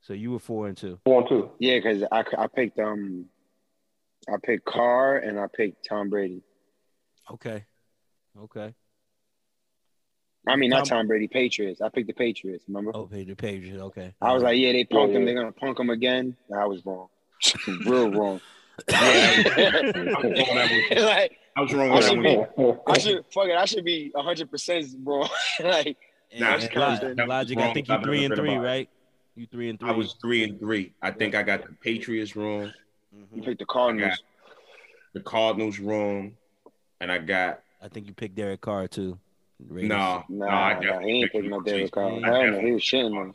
[0.00, 0.98] So you were four and two.
[1.04, 1.50] Four and two.
[1.58, 3.26] Yeah, because I, I picked um
[4.32, 6.42] I picked Carr and I picked Tom Brady.
[7.30, 7.66] Okay.
[8.40, 8.74] Okay.
[10.46, 11.80] I mean not Tom- Tom Brady, Patriots.
[11.80, 12.92] I picked the Patriots, remember?
[12.94, 13.80] Oh, Pedro Patriots.
[13.80, 14.14] Okay.
[14.22, 15.24] I was like, yeah, they punked Yeah, him, yeah.
[15.26, 16.36] they're gonna punk him again.
[16.56, 17.08] I was wrong.
[17.86, 18.40] Real wrong.
[18.88, 21.04] I was wrong with that one.
[21.04, 22.44] like I was wrong I should be-
[22.86, 25.28] I should fuck it, I should be hundred percent wrong.
[25.60, 25.96] like
[26.30, 27.28] And, Nah, and that's Lo- correct.
[27.28, 27.58] Logic.
[27.58, 28.88] I think you I've three and three, right?
[29.36, 29.88] You three and three.
[29.88, 30.92] I was three and three.
[31.02, 32.72] I think I got the Patriots wrong,
[33.12, 33.44] you Mhm.
[33.44, 34.22] picked the Cardinals.
[35.14, 36.36] the Cardinals wrong,
[37.00, 39.18] and I got I think you picked Derek Carr too.
[39.58, 39.88] Raiders.
[39.88, 40.46] no, no.
[40.46, 41.72] I nah, definitely he ain't picking no Chase.
[41.72, 42.04] Derek Carr.
[42.04, 43.34] I Hell no, definitely he was shitting on.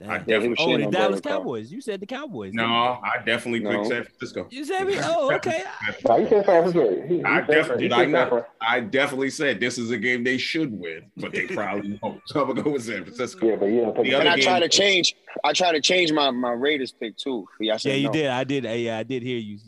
[0.00, 0.10] Damn.
[0.10, 1.72] I Yeah, definitely was Oh, the Dallas Cowboys.
[1.72, 2.54] You said the Cowboys.
[2.54, 2.78] No, didn't you?
[3.20, 4.48] I definitely picked San Francisco.
[4.50, 4.96] You said me.
[5.00, 5.64] Oh, okay.
[6.04, 7.02] Nah, he said San Francisco.
[7.06, 8.44] He, he I said definitely, like, said San Fran.
[8.60, 12.20] I definitely said this is a game they should win, but they probably won't.
[12.26, 13.46] So I'm gonna go with San Francisco.
[13.46, 16.52] Yeah, but yeah, The And I tried to change I tried to change my, my
[16.52, 17.46] Raiders pick too.
[17.58, 18.12] But Yeah, you no.
[18.12, 18.26] did.
[18.26, 18.66] I did.
[18.66, 19.58] uh, Yeah, I did hear you.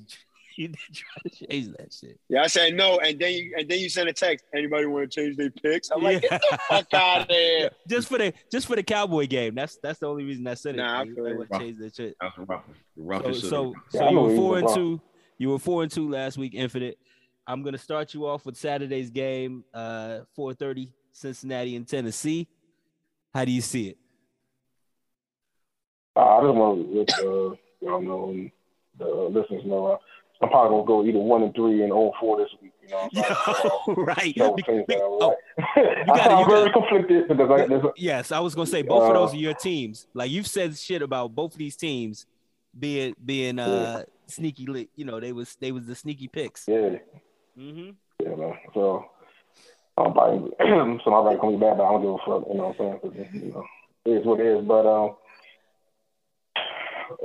[0.56, 2.18] You did try to change that shit.
[2.28, 4.44] Yeah, I said no, and then you and then you sent a text.
[4.54, 5.90] Anybody want to change their picks?
[5.90, 6.28] I'm like, Yeah.
[6.38, 7.70] get the fuck out of here.
[7.88, 9.54] just for the just for the Cowboy game.
[9.56, 10.78] That's that's the only reason I said it.
[10.78, 11.36] Nah, I You feel might you.
[11.50, 12.16] wanna change that shit.
[12.20, 12.62] That's rough.
[12.66, 15.00] The So roughest so, Yeah, you were four and two.
[15.38, 16.98] You were four and two last week, Infinite.
[17.46, 22.46] I'm gonna start you off with Saturday's game, uh, 4:30, Cincinnati and Tennessee.
[23.34, 23.98] How do you see it?
[26.16, 28.50] Uh, I just want to let uh, y'all know and
[28.96, 29.96] the uh, listeners know uh,
[30.42, 32.72] I'm probably gonna go either one and three and 0 4 this week.
[32.82, 34.34] You know, Yo, right.
[34.34, 36.06] Double Be- that I oh, like.
[36.06, 39.20] Gotta- very gotta- conflicted because I, there's Yes, I was gonna say both of Uh,
[39.20, 40.06] those are your teams.
[40.12, 42.26] Like you've said shit about both of these teams
[42.78, 44.88] being being uh sneaky lit.
[44.96, 46.66] You know, they was they was the sneaky picks.
[46.68, 46.96] yeah,
[47.58, 47.90] Mm-hmm.
[48.20, 48.54] yeah, man.
[48.74, 49.06] So
[49.96, 50.50] I'm probably
[51.04, 52.48] so my record gonna be bad, but I don't give a fuck.
[52.48, 52.98] You know what I'm saying?
[53.00, 53.64] 'Cause, you know,
[54.04, 54.64] it is what it is.
[54.66, 55.14] But um,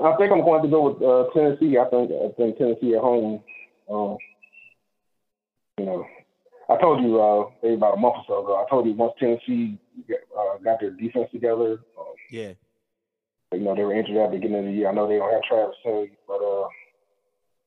[0.04, 1.78] I think I'm going to go with uh, Tennessee.
[1.78, 3.42] I think I think Tennessee at home.
[3.90, 4.18] Um,
[5.78, 6.06] you know,
[6.70, 8.64] I told you uh, maybe about a month or so ago.
[8.66, 9.78] I told you once Tennessee
[10.38, 12.54] uh, got their defense together, uh, Yeah.
[13.54, 14.90] you know they were injured at the beginning of the year.
[14.90, 16.68] I know they don't have Travis Kelce, but uh,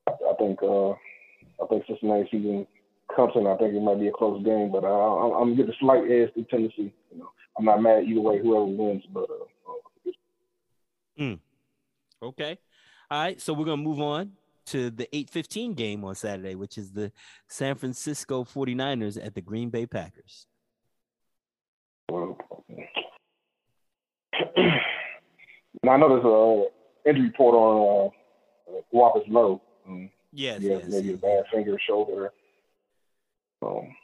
[0.08, 0.90] I, I think uh,
[1.62, 2.66] I think Cincinnati season
[3.16, 3.46] comes in.
[3.46, 5.76] I think it might be a close game, but uh, I'm, I'm gonna give a
[5.80, 6.92] slight edge to Tennessee.
[7.10, 9.44] You know, I'm not mad either way, whoever wins, but uh,
[11.24, 11.36] uh,
[12.22, 12.58] Okay.
[13.10, 13.40] All right.
[13.40, 14.32] So we're gonna move on
[14.66, 17.10] to the 8:15 game on Saturday, which is the
[17.48, 20.46] San Francisco 49ers at the Green Bay Packers.
[22.10, 22.38] Well,
[25.82, 28.12] now I know there's a injury report on
[28.68, 29.60] uh, Walker's low.
[29.86, 30.62] Um, Yes.
[30.62, 30.84] has yes.
[30.88, 32.32] maybe a bad finger, shoulder,
[33.60, 33.94] um,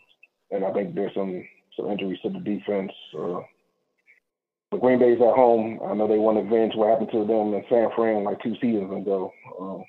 [0.51, 1.43] and I think there's some
[1.75, 2.93] some injuries to the defense.
[3.19, 3.41] Uh,
[4.77, 5.81] Green Bay's at home.
[5.85, 8.55] I know they want to avenge what happened to them in San Fran like two
[8.61, 9.33] seasons ago.
[9.59, 9.85] Um,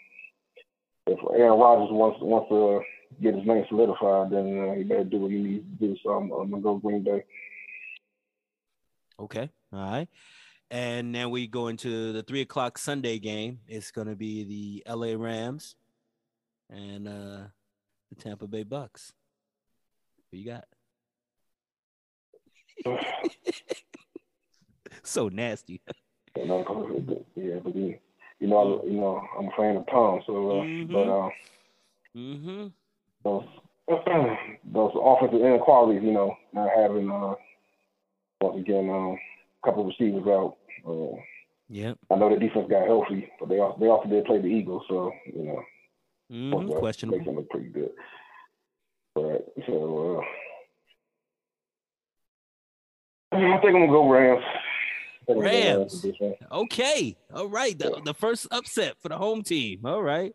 [1.06, 2.82] if Aaron Rodgers wants wants to
[3.22, 5.98] get his name solidified, then uh, he better do what he needs to do.
[6.02, 7.26] So I'm, I'm gonna go Green Bay.
[9.20, 9.50] Okay.
[9.74, 10.08] All right.
[10.72, 13.60] And now we go into the three o'clock Sunday game.
[13.68, 15.76] It's gonna be the LA Rams
[16.70, 17.48] and uh
[18.10, 19.12] the Tampa Bay Bucks.
[20.32, 20.66] Who you got?
[25.10, 25.82] so nasty.
[26.36, 28.00] You know, 'cause it- yeah, but you
[28.48, 30.22] know, I, you know, I'm a fan of Tom.
[30.26, 30.92] So, uh, Mhm.
[30.94, 31.30] but uh,
[32.16, 32.68] Mm-hmm.
[33.24, 33.46] those
[34.72, 37.36] those offensive inequalities, you know, not having uh,
[38.42, 39.18] once again um,
[39.64, 40.58] a couple of receivers out.
[40.88, 41.20] Uh,
[41.72, 41.98] Yep.
[42.10, 44.84] I know the defense got healthy, but they also they also did play the Eagles,
[44.88, 45.64] so you know,
[46.32, 46.86] Mm-hmm.
[47.12, 47.92] makes them look pretty good.
[49.16, 50.22] But so
[53.32, 54.44] uh, I think I'm gonna go Rams.
[55.38, 56.02] Rams.
[56.02, 56.34] for this one.
[56.52, 57.18] Okay.
[57.34, 57.78] All right.
[57.78, 59.86] The, the first upset for the home team.
[59.86, 60.34] All right.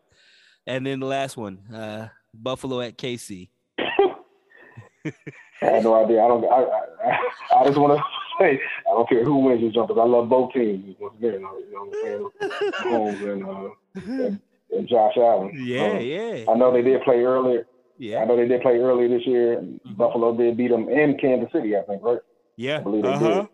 [0.67, 3.49] And then the last one, uh, Buffalo at KC.
[3.79, 5.11] I
[5.61, 6.23] had no idea.
[6.23, 6.43] I don't.
[6.45, 8.03] I, I, I just want to
[8.39, 10.95] say I don't care who wins this jump because I love both teams.
[10.99, 12.29] Once again, you know what I'm saying?
[12.81, 14.39] Mahomes and, uh, and,
[14.75, 15.51] and Josh Allen.
[15.63, 17.67] Yeah, Um, yeah, I know they did play earlier.
[17.97, 18.19] Yeah.
[18.21, 19.55] I know they did play earlier this year.
[19.57, 19.93] Mm-hmm.
[19.93, 22.19] Buffalo did beat them in Kansas City, I think, right?
[22.57, 22.79] yeah.
[22.79, 23.47] I believe they Uh-huh.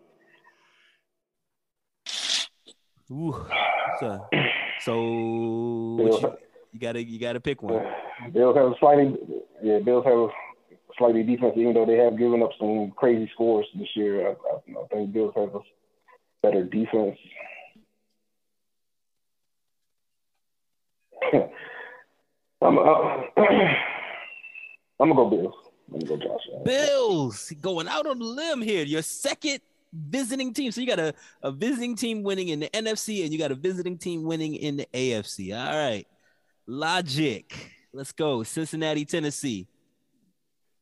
[3.12, 3.46] Ooh.
[4.00, 4.26] So,
[4.80, 6.36] so you,
[6.72, 7.84] you gotta you gotta pick one.
[8.32, 9.14] Bills have a slightly,
[9.62, 10.28] yeah, Bills have a
[10.96, 14.28] slightly defense, even though they have given up some crazy scores this year.
[14.28, 14.34] I, I,
[14.82, 15.60] I think Bills have a
[16.42, 17.18] better defense.
[22.62, 22.82] I'm, uh,
[25.00, 25.54] I'm gonna go Bills.
[25.92, 26.64] I'm gonna go Josh.
[26.64, 28.84] Bills going out on the limb here.
[28.84, 29.60] Your second
[29.92, 30.72] visiting team.
[30.72, 33.54] So you got a, a visiting team winning in the NFC and you got a
[33.54, 35.56] visiting team winning in the AFC.
[35.56, 36.06] All right.
[36.66, 37.72] Logic.
[37.92, 38.42] Let's go.
[38.42, 39.66] Cincinnati, Tennessee.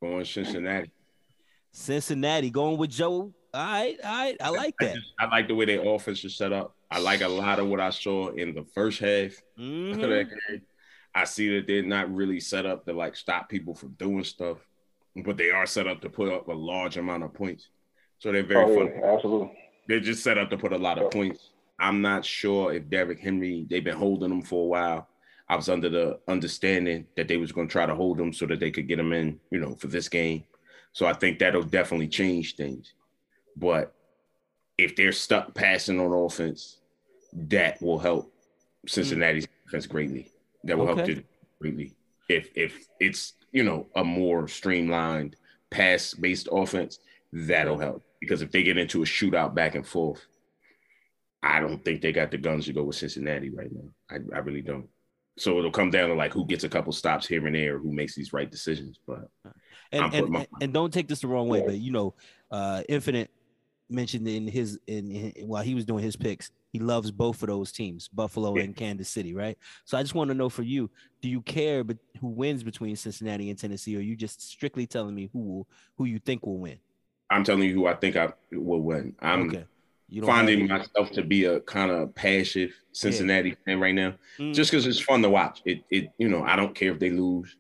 [0.01, 0.93] Going Cincinnati.
[1.73, 3.33] Cincinnati going with Joe.
[3.53, 3.97] All right.
[4.05, 4.37] All right.
[4.41, 4.95] I like I, that.
[4.95, 6.75] just, I like the way their offense is set up.
[6.91, 10.01] I like a lot of what I saw in the first half of Mhm.
[10.01, 10.63] that game.
[11.15, 14.59] I see that they're not really set up to like stop people from doing stuff,
[15.17, 17.69] but they are set up to put up a large amount of points.
[18.21, 18.93] So they're very Oh, fun.
[18.95, 19.59] yeah, absolutely.
[19.89, 21.51] They're just set up to put a lot of points.
[21.81, 25.09] I'm not sure if Derrick Henry, they've been holding him for a while.
[25.49, 28.47] I was under the understanding that they was going to try to hold him so
[28.47, 30.45] that they could get him in, you know, for this game.
[30.93, 32.93] So I think that'll definitely change things.
[33.57, 33.95] But
[34.79, 36.77] if they're stuck passing on offense,
[37.33, 38.33] that will help
[38.87, 40.31] Cincinnati's defense greatly.
[40.65, 41.25] That will help it
[41.61, 41.97] greatly.
[42.29, 45.37] If if it's you know a more streamlined
[45.71, 47.01] pass based offense,
[47.33, 48.03] that'll help.
[48.21, 50.25] Because if they get into a shootout back and forth,
[51.43, 53.91] I don't think they got the guns to go with Cincinnati right now.
[54.11, 54.89] I, I really don't.
[55.39, 57.93] So it'll come down to like who gets a couple stops here and there, who
[57.93, 59.01] makes these right decisions.
[59.07, 59.29] But
[59.91, 62.15] and, and, my- and, don't take this the wrong way, but you know,
[62.51, 63.31] uh, Infinite
[63.89, 67.49] mentioned in his in, in while he was doing his picks, he loves both of
[67.49, 68.65] those teams, Buffalo Yeah.
[68.65, 69.57] and Kansas City, right?
[69.85, 70.91] So I just want to know for you,
[71.23, 74.87] do you care but who wins between Cincinnati and Tennessee, or are you just strictly
[74.87, 76.79] telling me who will who you think will win?
[77.31, 79.15] I'm telling you who I think I will win.
[79.21, 79.65] I'm okay.
[80.09, 84.53] You finding myself to be a kind of passive Cincinnati fan right now, Mm.
[84.53, 85.63] just because it's fun to watch.
[85.65, 87.57] It, it, you know, I don't care if they lose,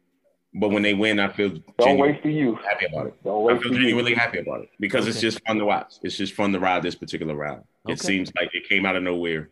[0.54, 2.58] but when they win, I feel Don't genuinely waste the youth.
[2.68, 3.22] happy about it.
[3.22, 3.84] Don't I waste feel the youth.
[3.86, 5.94] genuinely happy about it because it's just fun to watch.
[6.02, 7.62] It's just fun to ride this particular ride.
[7.86, 7.92] Okay.
[7.92, 9.50] It seems like it came out of nowhere,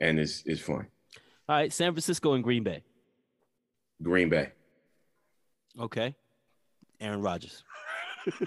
[0.00, 0.86] and it's it's fun.
[1.46, 2.82] All right, San Francisco and Green Bay.
[4.02, 4.52] Green Bay.
[5.78, 6.14] Okay.
[7.00, 7.62] Aaron Rodgers.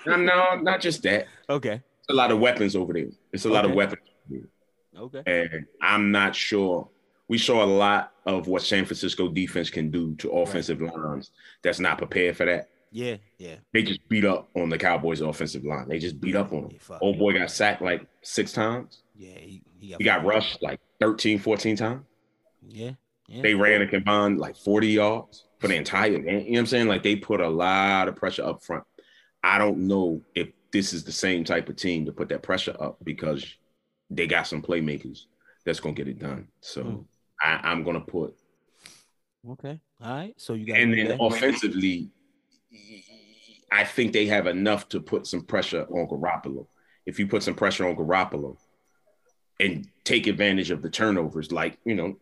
[0.06, 1.28] No, no, not just that.
[1.50, 1.82] Okay.
[2.00, 3.08] It's a lot of weapons over there.
[3.32, 3.78] It's a lot of Okay.
[3.78, 4.02] weapons.
[4.98, 5.24] Okay.
[5.26, 6.88] And I'm not sure.
[7.28, 11.32] We saw a lot of what San Francisco defense can do to offensive lines
[11.64, 12.70] that's not prepared for that.
[12.92, 13.16] Yeah.
[13.40, 13.56] Yeah.
[13.72, 15.88] They just beat up on the Cowboys offensive line.
[15.88, 16.72] They just beat up on them.
[16.90, 16.98] Yeah.
[17.02, 19.02] Old boy got sacked like six times.
[19.16, 19.38] Yeah.
[19.40, 22.04] He, he got, He got rushed like 13, 14 times.
[22.68, 22.92] Yeah.
[23.28, 23.42] Yeah.
[23.42, 26.26] They ran a combined like 40 yards for the entire game.
[26.26, 26.88] You know what I'm saying?
[26.88, 28.84] Like they put a lot of pressure up front.
[29.44, 32.76] I don't know if this is the same type of team to put that pressure
[32.80, 33.46] up because
[34.10, 35.26] they got some playmakers
[35.66, 36.48] that's gonna get it done.
[36.62, 37.06] So Mm.
[37.42, 38.36] I, I'm gonna put
[39.50, 39.80] Okay.
[40.02, 40.34] All right.
[40.38, 42.10] So you got and then offensively,
[43.72, 46.68] I think they have enough to put some pressure on Garoppolo.
[47.06, 48.56] If you put some pressure on Garoppolo
[49.60, 52.16] and take advantage of the turnovers, like you know,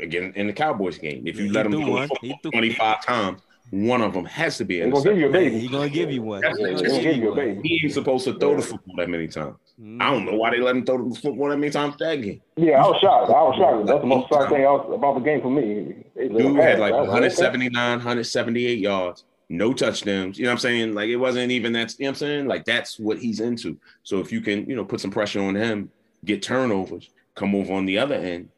[0.00, 2.08] again in the Cowboys game, if you let he them threw go one.
[2.20, 5.32] He threw- 25 times, one of them has to be They're gonna give you a
[5.32, 5.58] baby.
[5.58, 6.42] He's gonna give you one.
[6.42, 7.60] That's He gonna gonna give you a baby.
[7.66, 9.56] He ain't supposed to throw the football that many times.
[9.80, 10.02] Mm.
[10.02, 12.42] I don't know why they let him throw the football that many times that game.
[12.56, 13.30] Yeah, I was shocked.
[13.30, 13.86] I was shocked.
[13.86, 16.04] That's the most shocked thing else about the game for me.
[16.14, 20.36] They let him Dude had like 179, 178 yards, no touchdowns.
[20.36, 20.94] You know what I'm saying?
[20.94, 22.48] Like it wasn't even that, you know what I'm saying?
[22.48, 23.78] Like that's what he's into.
[24.02, 25.90] So if you can, you know, put some pressure on him,
[26.26, 28.50] get turnovers, come over on the other end,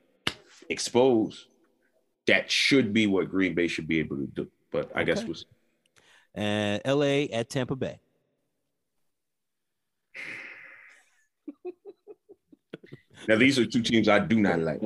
[0.68, 1.46] expose,
[2.26, 4.48] that should be what Green Bay should be able to do.
[4.74, 5.28] But I guess Okay.
[5.28, 5.36] we'll
[6.34, 8.00] And LA at Tampa Bay.
[13.28, 14.80] now these are two teams I do not like.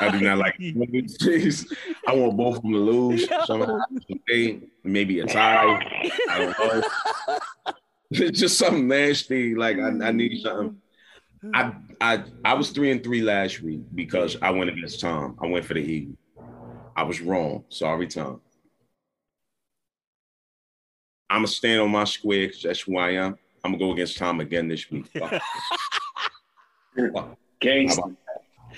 [0.00, 0.56] I do not like.
[0.60, 3.78] I want both of them to lose somehow.
[4.82, 5.78] Maybe a tie.
[6.28, 6.82] I don't know.
[8.10, 9.54] It's just something nasty.
[9.54, 10.76] Like I, I need something.
[11.54, 15.38] I I I was three and three last week because I went against Tom.
[15.40, 16.16] I went for the Eagle.
[16.96, 17.62] I was wrong.
[17.68, 18.40] Sorry, Tom.
[21.30, 23.36] I'm gonna stand on my square because that's who I am.
[23.64, 25.06] I'm gonna go against Tom again this week.
[27.60, 28.16] Gangsta.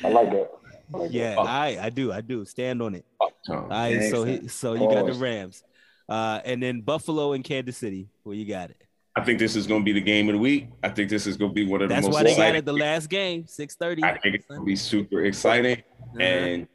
[0.05, 0.51] I like that.
[0.95, 1.11] I like that.
[1.11, 3.07] Yeah, I I do I do stand on it.
[3.19, 3.65] Fuck Tom.
[3.65, 5.65] All right, so he, so you got the Rams,
[6.09, 8.11] uh, and then Buffalo and Kansas City.
[8.23, 8.77] Where you got it?
[9.17, 10.69] I think this is gonna be the game of the week.
[10.83, 12.43] I think this is gonna be one of the That's most That's why they got
[12.43, 14.03] exciting- it the last game, six thirty.
[14.03, 15.83] I think it's gonna be super exciting.
[16.21, 16.69] And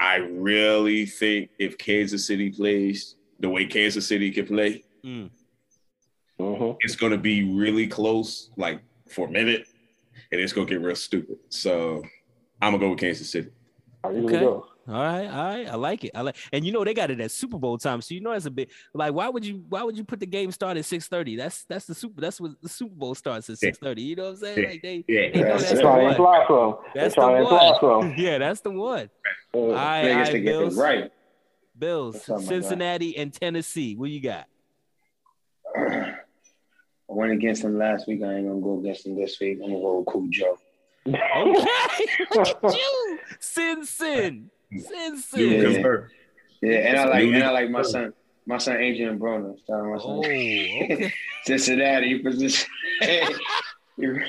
[0.00, 5.28] I really think if Kansas City plays the way Kansas City can play, Mm.
[6.40, 6.76] Mhm.
[6.80, 9.66] it's gonna be really close, like for a minute,
[10.30, 11.36] and it's gonna get real stupid.
[11.50, 12.02] So
[12.60, 13.50] I'm gonna go with Kansas City.
[14.04, 14.40] Okay.
[14.40, 14.66] go.
[14.88, 16.10] All right, all right, I like it.
[16.12, 18.32] I like, and you know they got it at Super Bowl time, so you know
[18.32, 20.84] that's a bit like why would you why would you put the game start at
[20.84, 21.36] six thirty?
[21.36, 24.02] That's that's the super that's what the Super Bowl starts at six thirty.
[24.02, 24.58] You know what I'm saying?
[24.58, 24.68] Yeah.
[24.70, 25.30] Like they, Yeah.
[25.32, 26.00] they That's that's the one.
[26.10, 28.14] imply That's the trying to imply one.
[28.18, 29.10] Yeah, that's the one.
[29.54, 31.12] Uh, All right, all Niggas right, to get it Bills, right.
[31.82, 32.48] Bills, What's up, my guy?
[32.48, 33.96] Cincinnati, and Tennessee.
[33.96, 34.46] What you got?
[35.76, 36.14] I
[37.08, 38.22] went against him last week.
[38.22, 39.58] I ain't gonna go against him this week.
[39.60, 40.56] I'm gonna go with Cool Joe.
[41.08, 42.06] Okay,
[42.36, 45.50] look at you, Sin Sin, Sin Sin.
[45.50, 45.72] Yeah.
[45.72, 46.08] confirm.
[46.62, 48.12] Yeah, and I like and I like my son,
[48.46, 49.56] my son Adrien Broner.
[49.66, 50.08] Shout out my son.
[50.08, 51.12] Oh, okay.
[51.46, 52.70] Cincinnati position.
[53.00, 53.28] Yeah,
[53.98, 54.20] you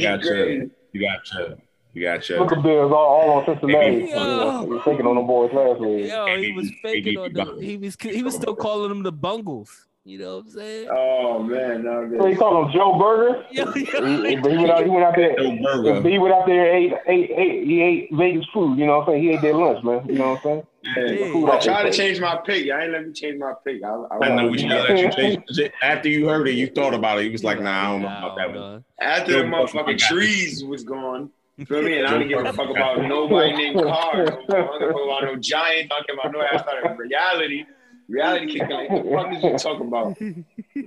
[0.00, 1.58] got your, you got your,
[1.96, 2.58] you got Look your.
[2.58, 3.96] at Bills all, all on Cincinnati.
[3.96, 4.04] Yo.
[4.04, 6.10] You know, they on the boys last week.
[6.10, 7.44] Yo, he was faking on the.
[7.44, 7.64] Bungles.
[7.64, 9.86] He was he was still calling them the Bungles.
[10.04, 10.88] You know what I'm saying?
[10.92, 13.44] Oh man, no So he called him Joe Burger.
[13.50, 14.22] Yo, He, yo.
[14.22, 14.84] he- he went out.
[14.84, 15.36] He went out there.
[15.36, 16.08] Joe Burger.
[16.08, 18.78] He went out there and ate, ate, ate, he ate Vegas food.
[18.78, 19.22] You know what I'm saying?
[19.22, 20.06] He ate their lunch, man.
[20.06, 21.18] You know what I'm saying?
[21.18, 21.32] Yeah.
[21.32, 22.70] Food I off tried to change my pick.
[22.70, 23.82] I ain't let me change my pick.
[23.82, 24.90] I, I, I know what you got.
[24.90, 25.72] Let you change.
[25.82, 27.24] After you heard it, you thought about it.
[27.24, 28.84] You was like, Nah, I don't know about that one.
[29.00, 31.30] After the Joe Burger, I motherfucking trees was gone.
[31.56, 31.98] You feel me?
[31.98, 34.24] And I don't give a fuck about nobody named Carr.
[34.24, 34.56] No more.
[34.56, 35.92] I don't give a fuck about no giant.
[35.92, 37.64] I don't care about no ass out reality.
[38.08, 40.20] Reality kicking like, what the fuck is you talking about?
[40.20, 40.44] You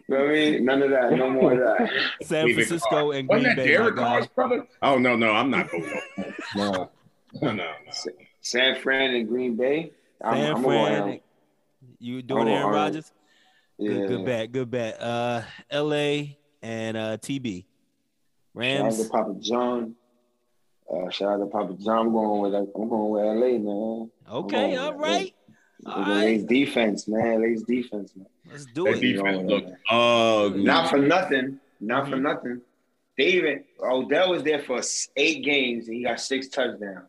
[0.07, 0.65] know what I mean?
[0.65, 1.11] None of that.
[1.13, 1.89] No more of that.
[2.22, 3.13] San Leave Francisco Carr.
[3.13, 3.67] and Wasn't Green that Bay.
[3.67, 3.95] Derek.
[3.95, 4.67] Carr's brother?
[4.82, 6.01] Oh no, no, I'm not going.
[6.55, 6.89] No, no,
[7.41, 7.53] no.
[7.53, 7.72] no.
[8.41, 9.91] San Fran and Green Bay.
[10.24, 11.07] I'm, San I'm Fran.
[11.07, 11.20] to
[11.99, 13.11] You doing I'm Aaron Rodgers?
[13.78, 13.91] yeah.
[13.93, 15.01] Good, good bet, good bet.
[15.01, 16.38] Uh, L.A.
[16.61, 17.65] and uh, TB.
[18.53, 19.01] Rams.
[19.03, 19.95] to Papa John.
[20.92, 22.08] Uh, shout out to Papa John.
[22.08, 24.12] I'm going with I'm going with LA, man.
[24.32, 25.34] Okay, all right.
[25.86, 26.08] All LA's
[26.40, 26.48] right.
[26.48, 27.42] defense, man.
[27.42, 28.26] LA's defense, man.
[28.50, 29.00] Let's do That it.
[29.02, 30.64] defense look ugly.
[30.64, 31.60] Not for nothing.
[31.80, 32.12] Not Mm-hmm.
[32.12, 32.62] for nothing.
[33.18, 34.82] They even Odell was there for
[35.16, 37.08] eight games and he got six touchdowns.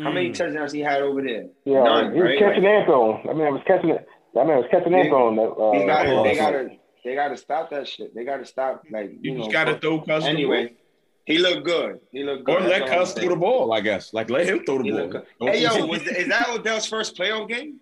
[0.00, 0.34] How many Mm.
[0.34, 1.46] touchdowns he had over there?
[1.64, 2.38] Yeah, None, he was right?
[2.38, 3.20] catching Like, ant zone.
[3.28, 4.06] I mean, I was catching it.
[4.34, 5.38] That man was catching ant zone.
[5.38, 6.68] Uh, he gotta, uh, they uh, gotta,
[7.04, 8.14] they gotta stop that shit.
[8.14, 8.82] They gotta stop.
[8.90, 10.72] Like you, You just got to throw Cuz Anyway,
[11.24, 12.00] he looked good.
[12.10, 12.56] He looked good.
[12.56, 13.72] or let That's all Cuz throw the ball.
[13.72, 14.12] I guess.
[14.12, 15.00] Like let him throw the He ball.
[15.00, 15.26] looked good.
[15.40, 17.80] Don't Hey yo, see- was, is that Odell's first playoff game?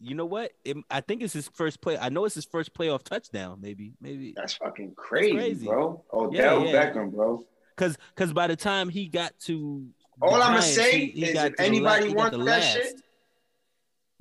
[0.00, 0.50] You know what?
[0.64, 1.96] It, I think it's his first play.
[1.96, 3.58] I know it's his first playoff touchdown.
[3.62, 5.66] Maybe, maybe That's fucking crazy, crazy.
[5.66, 6.04] bro.
[6.12, 6.92] Odell Yeah, yeah.
[6.92, 7.44] Beckham, bro.
[7.74, 9.86] because because by the time he got to
[10.20, 12.72] the All I'ma say he- he is if anybody la- he got want that last.
[12.74, 13.00] shit,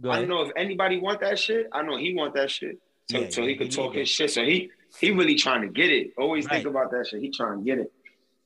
[0.10, 1.68] I don't know if anybody want that shit.
[1.72, 2.78] I know he want that shit.
[3.12, 4.32] So, Yeah, so yeah, he could talk need his shit.
[4.32, 4.70] So he
[5.00, 6.12] he really trying to get it.
[6.18, 7.20] Always think about that shit.
[7.22, 7.92] He trying to get it.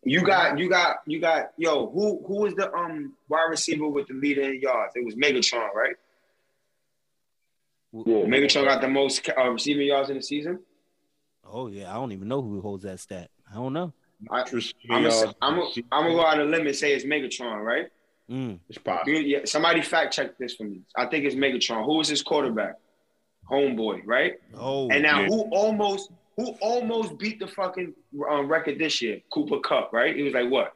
[0.08, 4.08] You got you got you got yo, who who was the um wide receiver with
[4.08, 4.94] the leader in yards?
[4.96, 5.96] It was Megatron, right?
[7.92, 8.26] yeah.
[8.26, 10.60] Megatron got the most uh, receiving yards in the season.
[11.46, 13.30] Oh yeah, I don't even know who holds that stat.
[13.52, 13.94] I don't know.
[14.32, 14.46] I, I'm
[14.90, 17.64] gonna yards, I'm gonna I'm gonna go out on a limb and say it's Megatron,
[17.64, 17.88] right?
[18.30, 18.60] Mm.
[18.70, 19.14] It's possible.
[19.14, 20.82] Yeah, somebody fact check this for me.
[20.96, 21.86] I think it's Megatron.
[21.86, 22.76] Who was his quarterback?
[23.50, 24.34] Homeboy, right?
[24.56, 25.28] Oh, And now yeah.
[25.28, 27.94] who almost who almost beat the fucking
[28.30, 29.20] um, record this year?
[29.34, 30.16] Cooper Kupp, right?
[30.16, 30.74] He was like what,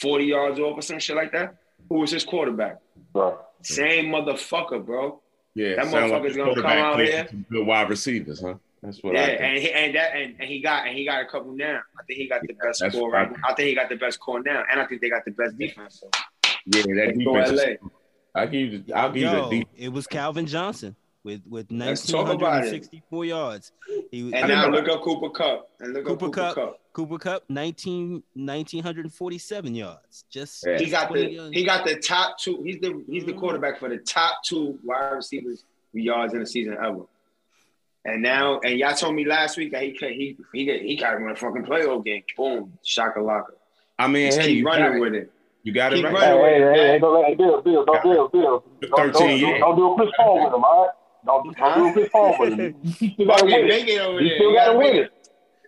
[0.00, 1.56] forty yards off or some shit like that.
[1.88, 2.78] Who was his quarterback?
[3.14, 3.34] Right.
[3.62, 5.20] Same motherfucker, bro.
[5.54, 7.28] Yeah, That sound motherfucker's the gonna come out played here.
[7.50, 8.54] Good wide receivers, huh?
[8.82, 9.40] That's what yeah, I think.
[9.40, 11.80] and he and that and, and he got and he got a couple now.
[11.98, 13.28] I think he got the best that's score right.
[13.28, 13.40] right.
[13.44, 15.58] I think he got the best score now, and I think they got the best
[15.58, 16.00] defense.
[16.00, 16.10] So.
[16.66, 17.60] yeah, that Go defense.
[17.60, 17.76] Is,
[18.36, 18.84] I give you.
[18.94, 19.74] I'll give you Yo, the defense.
[19.76, 20.94] it was Calvin Johnson
[21.24, 22.72] with with Let's talk about it.
[22.72, 23.72] 1964 yards.
[24.10, 26.54] He And I now know look up Cooper Kupp and look Cooper up Cooper Kupp.
[26.54, 26.80] Cup.
[26.92, 30.24] Cooper Kupp 19 1947 yards.
[30.30, 30.78] Just Yeah.
[30.78, 31.54] He got the yards.
[31.54, 32.62] he got the top two.
[32.62, 33.40] He's the he's the Mhm.
[33.40, 37.02] quarterback for the top two wide receivers yards in the season ever.
[38.04, 40.96] And now, and y'all told me last week that he could, he he get, he
[40.96, 42.22] got to win a fucking playoff game.
[42.36, 43.50] Boom, shakalaka.
[43.98, 45.00] I mean, Just hey, keep running it.
[45.00, 45.32] with it.
[45.64, 46.14] You got it keep right.
[46.14, 46.38] running.
[46.38, 48.64] Hey, hey, hey, hey, don't, hey, Bill, Bill, don't, Bill, Bill.
[48.80, 49.60] Don't, 13 don't, years.
[49.60, 50.90] don't do a Chris Paul with him, all right?
[51.28, 52.58] Don't, don't do a Chris Paul with.
[52.58, 52.74] You
[53.10, 53.68] still gotta Fucking win it.
[53.68, 55.12] make it over You still gotta gotta win it.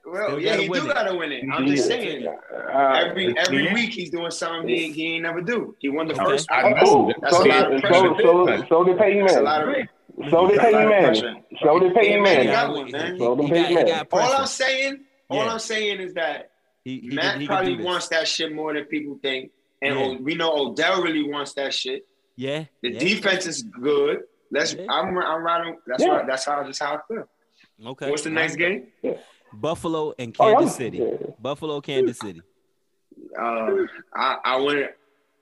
[0.06, 0.94] Well, Still yeah, gotta he do it.
[0.94, 1.44] gotta win it.
[1.52, 2.26] I'm just saying.
[2.26, 3.74] Uh, Every every Yeah.
[3.74, 5.76] week he's doing something he, he ain't never do.
[5.78, 6.24] He won the Okay.
[6.24, 6.50] first.
[6.50, 7.12] I know.
[7.20, 8.14] That's so, a lot of so, pressure.
[8.22, 9.88] so, so did Peyton That's Manning.
[10.30, 11.44] So did Peyton Manning.
[11.62, 12.46] So did Peyton Manning Manning.
[12.52, 13.18] got one, man.
[13.18, 14.06] So did Peyton Manning.
[14.10, 14.32] All.
[14.32, 16.50] I'm saying, all I'm saying is that
[16.84, 19.50] He, he Matt can, he can do probably wants that shit more than people think,
[19.82, 20.16] and Yeah.
[20.20, 22.06] We know Odell really wants that shit.
[22.36, 22.64] Yeah.
[22.82, 22.98] The yeah.
[22.98, 24.22] defense is good.
[24.50, 24.74] Let's.
[24.74, 24.86] Yeah.
[24.88, 25.16] I'm.
[25.18, 25.76] I'm riding.
[25.86, 26.10] That's Yeah.
[26.10, 26.26] right.
[26.26, 26.62] That's how.
[26.62, 27.24] That's how I feel.
[27.86, 28.10] Okay.
[28.10, 28.88] What's the next game?
[29.52, 30.98] Buffalo and Oh, Kansas I'm- City.
[30.98, 31.26] yeah.
[31.40, 32.42] Buffalo, Kansas City.
[33.38, 33.70] Uh,
[34.14, 34.38] I.
[34.44, 34.90] I went.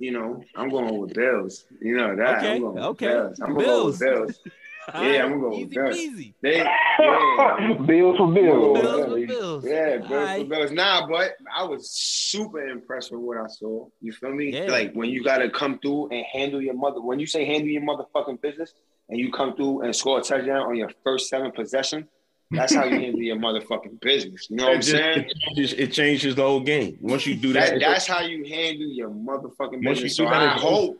[0.00, 1.66] You know, I'm going with Bills.
[1.82, 2.38] You know that.
[2.38, 3.06] Okay, I'm going with okay.
[3.09, 3.40] Bills.
[3.40, 3.98] I'm Bills.
[3.98, 4.40] going with Bills.
[4.94, 5.96] Yeah, I'm gonna go Easy with Bills.
[5.98, 6.34] peasy.
[6.40, 6.56] They.
[6.56, 7.76] Yeah.
[7.84, 8.80] Bills for Bills.
[8.80, 9.06] Bills yeah.
[9.12, 9.64] with Bills.
[9.66, 10.72] Yeah, Bills for Bills.
[10.72, 13.86] Nah, but I was super impressed with what I saw.
[14.00, 14.50] You feel me?
[14.50, 14.70] Yeah.
[14.70, 17.02] Like when you gotta come through and handle your mother.
[17.02, 18.72] When you say handle your motherfucking business,
[19.09, 22.04] and you come through and score a touchdown on your first seven possessions,
[22.50, 24.48] that's how you handle your motherfucking business.
[24.50, 25.18] You know what I'm just, saying?
[25.20, 26.98] it, changes, it changes the whole game.
[27.00, 30.16] Once you do that, That, that's how you handle your motherfucking Once you business.
[30.16, 30.98] do So that, I it's- hope,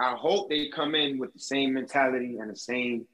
[0.00, 3.06] I hope they come in with the same mentality and the same.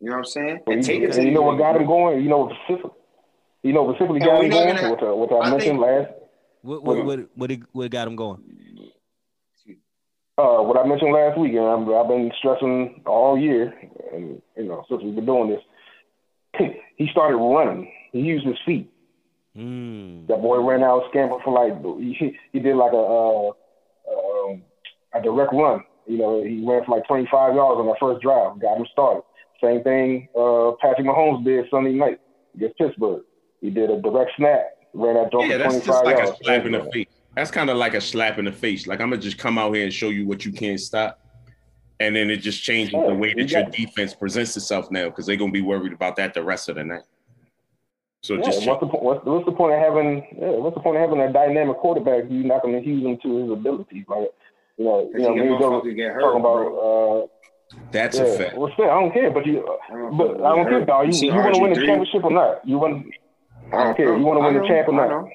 [0.00, 0.58] You know what I'm saying?
[0.66, 1.80] And, And take it and you know what got niggas.
[1.80, 2.22] him going?
[2.22, 2.90] You know what specific,
[3.62, 4.76] you know specifically got we him going?
[4.76, 6.10] gonna- What, uh, what I, I mentioned think- last,
[6.62, 8.42] What what what what, what got him going?
[10.36, 13.72] Uh, what I mentioned last week, and I'm, I've been stressing all year,
[14.12, 17.92] and you know since we've been doing this, he started running.
[18.12, 18.90] He used his feet.
[19.56, 20.26] Mm.
[20.26, 23.50] That boy ran out, scampered for like he, he did like a uh,
[24.10, 24.62] um,
[25.14, 25.84] a direct run.
[26.06, 29.22] You know, he ran for like 25 yards on that first drive, got him started.
[29.62, 32.20] Same thing uh, Patrick Mahomes did Sunday night
[32.54, 33.22] against Pittsburgh.
[33.60, 36.32] He did a direct snap, ran that yeah, for that's just like yards.
[36.32, 37.06] a slap in the face.
[37.36, 38.86] That's kind of like a slap in the face.
[38.86, 41.20] Like I'm gonna just come out here and show you what you can't stop,
[42.00, 45.06] and then it just changes Yeah, the way you that your defense presents itself now
[45.06, 47.02] because they're gonna be worried about that the rest of the night.
[48.22, 50.80] So Yeah, just what's the po- what's, what's the point of having yeah, what's the
[50.80, 53.50] point of having a dynamic quarterback if you're not going to use him to his
[53.50, 54.04] abilities?
[54.08, 54.30] Like
[54.78, 57.18] you know, you Because know, you we get go motherfuckers hurt, talking bro.
[57.18, 57.30] about
[57.90, 58.56] that's uh, a fact.
[58.56, 59.64] well, still, I don't care, but you
[60.16, 61.06] but I don't care, dog.
[61.06, 62.66] You, see you want to win the championship or not?
[62.66, 63.06] You want
[63.72, 64.16] I don't care.
[64.16, 65.08] You want to win the champ or not?
[65.08, 65.28] know.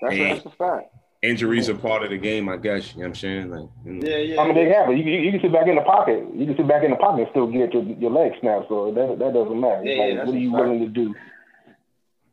[0.00, 0.34] That's, Yeah.
[0.34, 0.94] that's a fact.
[1.22, 2.94] Injuries are part of the game, I guess.
[2.94, 3.50] You know what I'm saying?
[3.50, 4.08] Like, you know.
[4.08, 4.40] Yeah, yeah.
[4.40, 4.96] I mean, they happen.
[4.96, 6.24] You, you, you can sit back in the pocket.
[6.34, 8.68] You can sit back in the pocket and still get your your leg snapped.
[8.70, 9.84] So that that doesn't matter.
[9.84, 11.14] Yeah, It's yeah, what are you willing to do?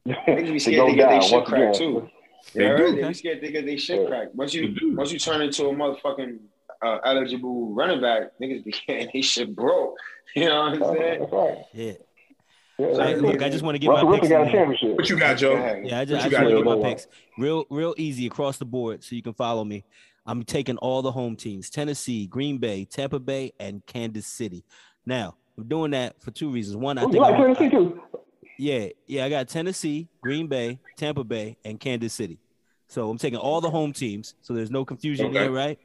[0.08, 2.10] Niggas be scared go to get their shit once cracked too.
[2.56, 2.96] They Yeah, do.
[2.96, 4.08] They be scared to get their shit Yeah.
[4.08, 4.36] cracked.
[4.36, 4.96] Once They you do.
[4.96, 6.38] once you turn into a motherfucking
[6.82, 9.96] uh, eligible running back, niggas be getting they shit broke.
[10.34, 11.20] You know what I'm Uh, saying?
[11.20, 11.58] That's right.
[11.74, 11.94] Yeah.
[12.80, 13.42] Yeah, Hey, that's look.
[13.42, 14.30] I just want to get Russell my picks.
[14.30, 14.98] got a championship.
[14.98, 15.82] What you got, Joe?
[15.84, 16.76] Yeah, I just, I you just got, want to Joe?
[16.76, 17.08] get my picks
[17.38, 19.84] real, real easy across the board, so you can follow me.
[20.28, 24.64] I'm taking all the home teams: Tennessee, Green Bay, Tampa Bay, and Kansas City.
[25.06, 26.78] Now, I'm doing that for two reasons.
[26.78, 28.02] One, I You think, like I Tennessee too?
[28.60, 32.40] yeah, yeah, I got Tennessee, Green Bay, Tampa Bay, and Kansas City.
[32.90, 35.40] So I'm taking all the home teams, so there's no confusion Okay.
[35.40, 35.80] here, right?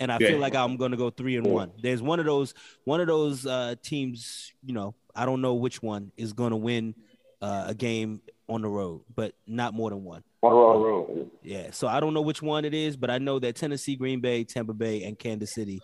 [0.00, 0.28] And I Yeah.
[0.28, 1.72] feel like I'm going to go three and one.
[1.82, 4.52] There's one of those, one of those uh, teams.
[4.64, 6.94] You know, I don't know which one is going to win
[7.42, 10.22] uh, a game on the road, but not more than one.
[10.42, 11.30] On the road, road.
[11.42, 14.20] Yeah, so I don't know which one it is, but I know that Tennessee, Green
[14.20, 15.80] Bay, Tampa Bay, and Kansas City.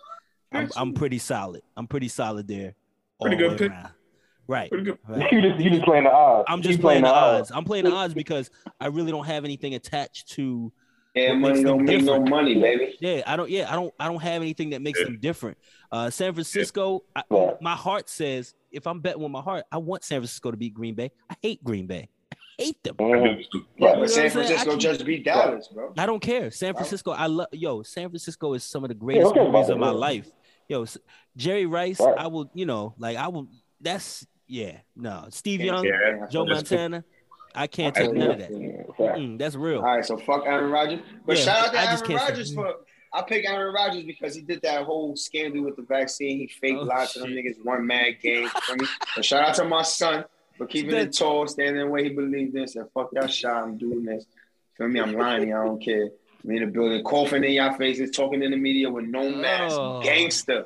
[0.51, 1.61] I'm, I'm pretty solid.
[1.75, 2.75] I'm pretty solid there.
[3.21, 3.71] Pretty all good pick.
[3.71, 3.89] around.
[4.47, 4.71] Right.
[4.71, 5.31] Right.
[5.31, 6.45] You just you just playing the odds.
[6.47, 7.51] I'm just playing the odds.
[7.51, 10.71] I'm playing the odds because I really don't have anything attached to.
[11.15, 12.95] Yeah, money don't make no money, baby.
[12.99, 13.49] Yeah, I don't.
[13.49, 13.93] Yeah, I don't.
[13.99, 15.05] I don't have anything that makes Yeah.
[15.05, 15.57] them different.
[15.91, 17.03] Uh, San Francisco.
[17.15, 17.23] I,
[17.59, 20.73] my heart says if I'm betting with my heart, I want San Francisco to beat
[20.73, 21.11] Green Bay.
[21.29, 22.09] I hate Green Bay.
[22.31, 22.95] I hate them.
[22.99, 23.03] I.
[23.03, 23.39] Yeah, know
[23.77, 24.29] but San what I'm saying?
[24.31, 25.93] Francisco I just beat Dallas, bro.
[25.97, 26.51] I don't care.
[26.51, 27.11] San Francisco.
[27.11, 27.47] I love.
[27.51, 29.93] Yo, San Francisco is some of the greatest cares about movies of my yeah.
[29.93, 30.31] life.
[30.67, 30.85] Yo,
[31.35, 31.99] Jerry Rice.
[31.99, 32.17] Right.
[32.17, 32.49] I will.
[32.53, 33.47] You know, like I will.
[33.81, 34.77] That's yeah.
[34.95, 36.27] No, Steve Yeah, Young, Yeah.
[36.29, 37.03] Joe that's- Montana.
[37.57, 38.51] I can't I take none of that.
[38.51, 39.17] Yeah, fact.
[39.17, 39.77] Mm, that's real.
[39.79, 40.99] All right, so fuck Aaron Rodgers.
[41.25, 42.73] But Yeah, shout out to I just Aaron can't say- Rodgers for
[43.15, 46.39] I pick Aaron Rodgers because he did that whole scandal with the vaccine.
[46.39, 48.47] He faked Oh, lied to them niggas, one mad game.
[48.49, 48.85] For me.
[49.15, 50.25] So shout out to my son
[50.57, 52.67] for keeping That- it tall, standing the way he believed in.
[52.67, 54.25] Said, fuck that shot, I'm doing this.
[54.77, 54.99] Feel me?
[54.99, 56.09] I'm lying, I don't care.
[56.43, 59.77] I'm in the building, coughing in y'all faces, talking in the media with no mask.
[59.79, 60.01] Oh.
[60.03, 60.65] Gangster.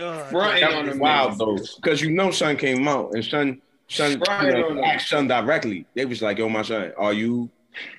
[0.00, 1.38] Ugh, Fronting That on was them wild niggas.
[1.38, 5.06] though, because you know Sean came out and Sean Sean Right you know, on asked
[5.06, 5.86] Sean directly.
[5.94, 7.48] They was like, "Yo, my son, are you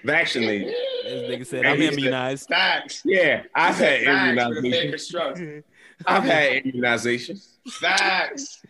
[0.03, 0.73] vaccinated?"
[1.03, 2.47] This nigga said And I'm he said- immunized.
[2.49, 3.01] Facts.
[3.05, 5.63] yeah, I've had Facts with a big immunization.
[6.05, 7.37] I've had immunization.
[7.69, 8.61] Facts.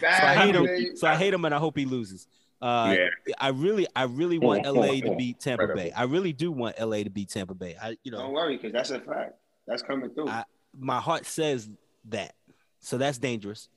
[0.00, 0.20] Facts.
[0.20, 0.96] So I hate him.
[0.96, 2.26] So I hate him, and I hope he loses.
[2.62, 3.08] Uh, yeah,
[3.38, 5.70] I really, I really want LA to beat Tampa Bay.
[5.86, 5.92] Incredible.
[5.96, 7.74] I really do want LA to beat Tampa Bay.
[7.80, 9.34] I, you know, Don't worry, because that's a fact.
[9.66, 10.28] That's coming through.
[10.28, 10.44] I-
[10.78, 11.68] my heart says
[12.10, 12.34] that,
[12.80, 13.68] so that's dangerous.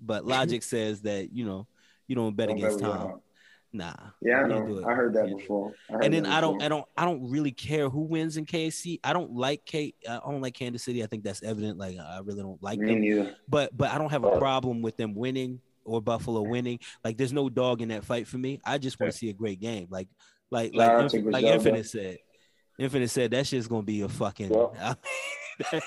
[0.00, 1.66] But logic says that you know,
[2.06, 3.06] you don't bet Don't against bet with Tom.
[3.08, 3.20] heart.
[3.72, 3.92] Nah.
[4.22, 4.66] Yeah, I you can't know.
[4.74, 4.84] do it.
[4.86, 5.34] I heard that Yeah.
[5.36, 5.74] before.
[5.90, 6.64] Heard And then I don't, before.
[6.64, 8.98] I don't, I don't really care who wins in KC.
[9.04, 9.92] I don't like K.
[10.08, 11.02] I don't like Kansas City.
[11.02, 11.78] I think that's evident.
[11.78, 13.00] Like I really don't like Me them.
[13.00, 13.36] neither.
[13.48, 16.78] But but I don't have a problem with them winning or Buffalo winning.
[17.04, 18.58] Like there's no dog in that fight for me.
[18.64, 19.86] I just want to see a great game.
[19.90, 20.08] Like
[20.50, 22.18] like Shout like to Inf- like Infinite said.
[22.78, 24.50] Infinite said that shit's gonna be a fucking.
[24.52, 24.94] Yeah.
[25.70, 25.82] that,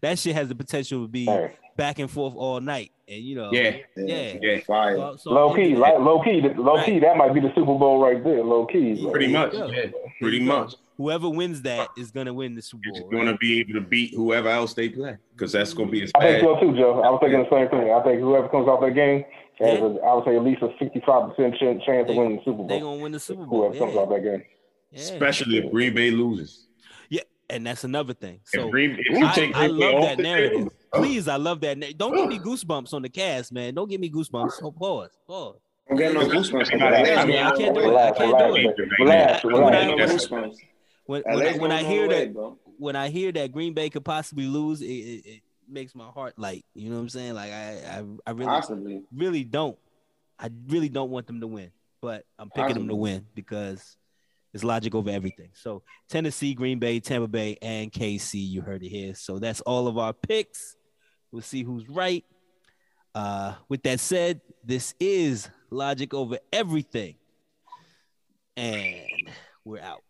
[0.00, 3.34] that shit has the potential to be Hey, back and forth all night, and you
[3.36, 3.50] know.
[3.52, 3.76] Yeah.
[3.96, 4.34] Yeah.
[4.40, 4.60] Yeah.
[4.60, 4.96] Fire.
[4.96, 6.86] So- so low key, like low key, low Right.
[6.86, 6.98] key.
[6.98, 8.42] That might be the Super Bowl right there.
[8.44, 9.06] Low key.
[9.10, 9.54] Pretty much.
[9.54, 9.66] you.
[9.72, 9.86] Yeah.
[10.20, 10.74] Pretty much.
[10.98, 12.94] Whoever wins that is gonna win the Super Bowl.
[12.94, 13.10] You're Bowl.
[13.12, 13.40] going to right?
[13.40, 16.20] be able to beat whoever else they play because that's going to be as I
[16.20, 17.00] think so too, Joe.
[17.02, 17.92] I was thinking the same thing.
[17.92, 19.24] I think whoever comes off that game
[19.58, 19.84] has, Yeah.
[19.86, 22.58] a, I would say, at least a sixty-five percent chance They- of winning the Super
[22.58, 22.66] Bowl.
[22.68, 23.60] They're gonna win the Super Bowl.
[23.72, 24.00] Whoever comes Yeah.
[24.00, 24.42] off that game.
[24.92, 24.98] Yeah.
[25.00, 26.66] Especially if Green Bay loses.
[27.52, 28.40] Yeah, and that's another thing.
[28.44, 30.58] So if Green, if you I, take I Green love that narrative.
[30.58, 31.78] table, Please, I love that.
[31.78, 33.74] Na- Don't give me goosebumps on the cast, man.
[33.74, 34.60] Don't give me goosebumps.
[34.62, 35.56] Oh, pause, pause.
[35.90, 36.80] I'm getting no goosebumps.
[36.80, 37.96] I I, mean, I can't do it.
[37.96, 38.76] I can't do it.
[38.76, 38.90] baby.
[39.00, 39.76] Relax, When relax.
[39.76, 40.56] I- no That's- goosebumps.
[41.06, 42.58] When, when, I- when I hear way, that, bro.
[42.78, 46.38] when I hear that Green Bay could possibly lose, it, it, it makes my heart
[46.38, 46.64] light.
[46.74, 47.34] You know what I'm saying?
[47.34, 49.02] Like I, I, I really, Possibly.
[49.14, 49.76] really don't.
[50.38, 53.96] I really don't want them to win, but I'm picking them to win because
[54.52, 55.50] it's logic over everything.
[55.54, 58.34] So Tennessee, Green Bay, Tampa Bay, and KC.
[58.34, 59.14] You heard it here.
[59.14, 60.76] So that's all of our picks.
[61.30, 62.24] We'll see who's right.
[63.14, 67.16] Uh, with that said, this is logic over everything,
[68.56, 69.30] and
[69.64, 70.02] we're out.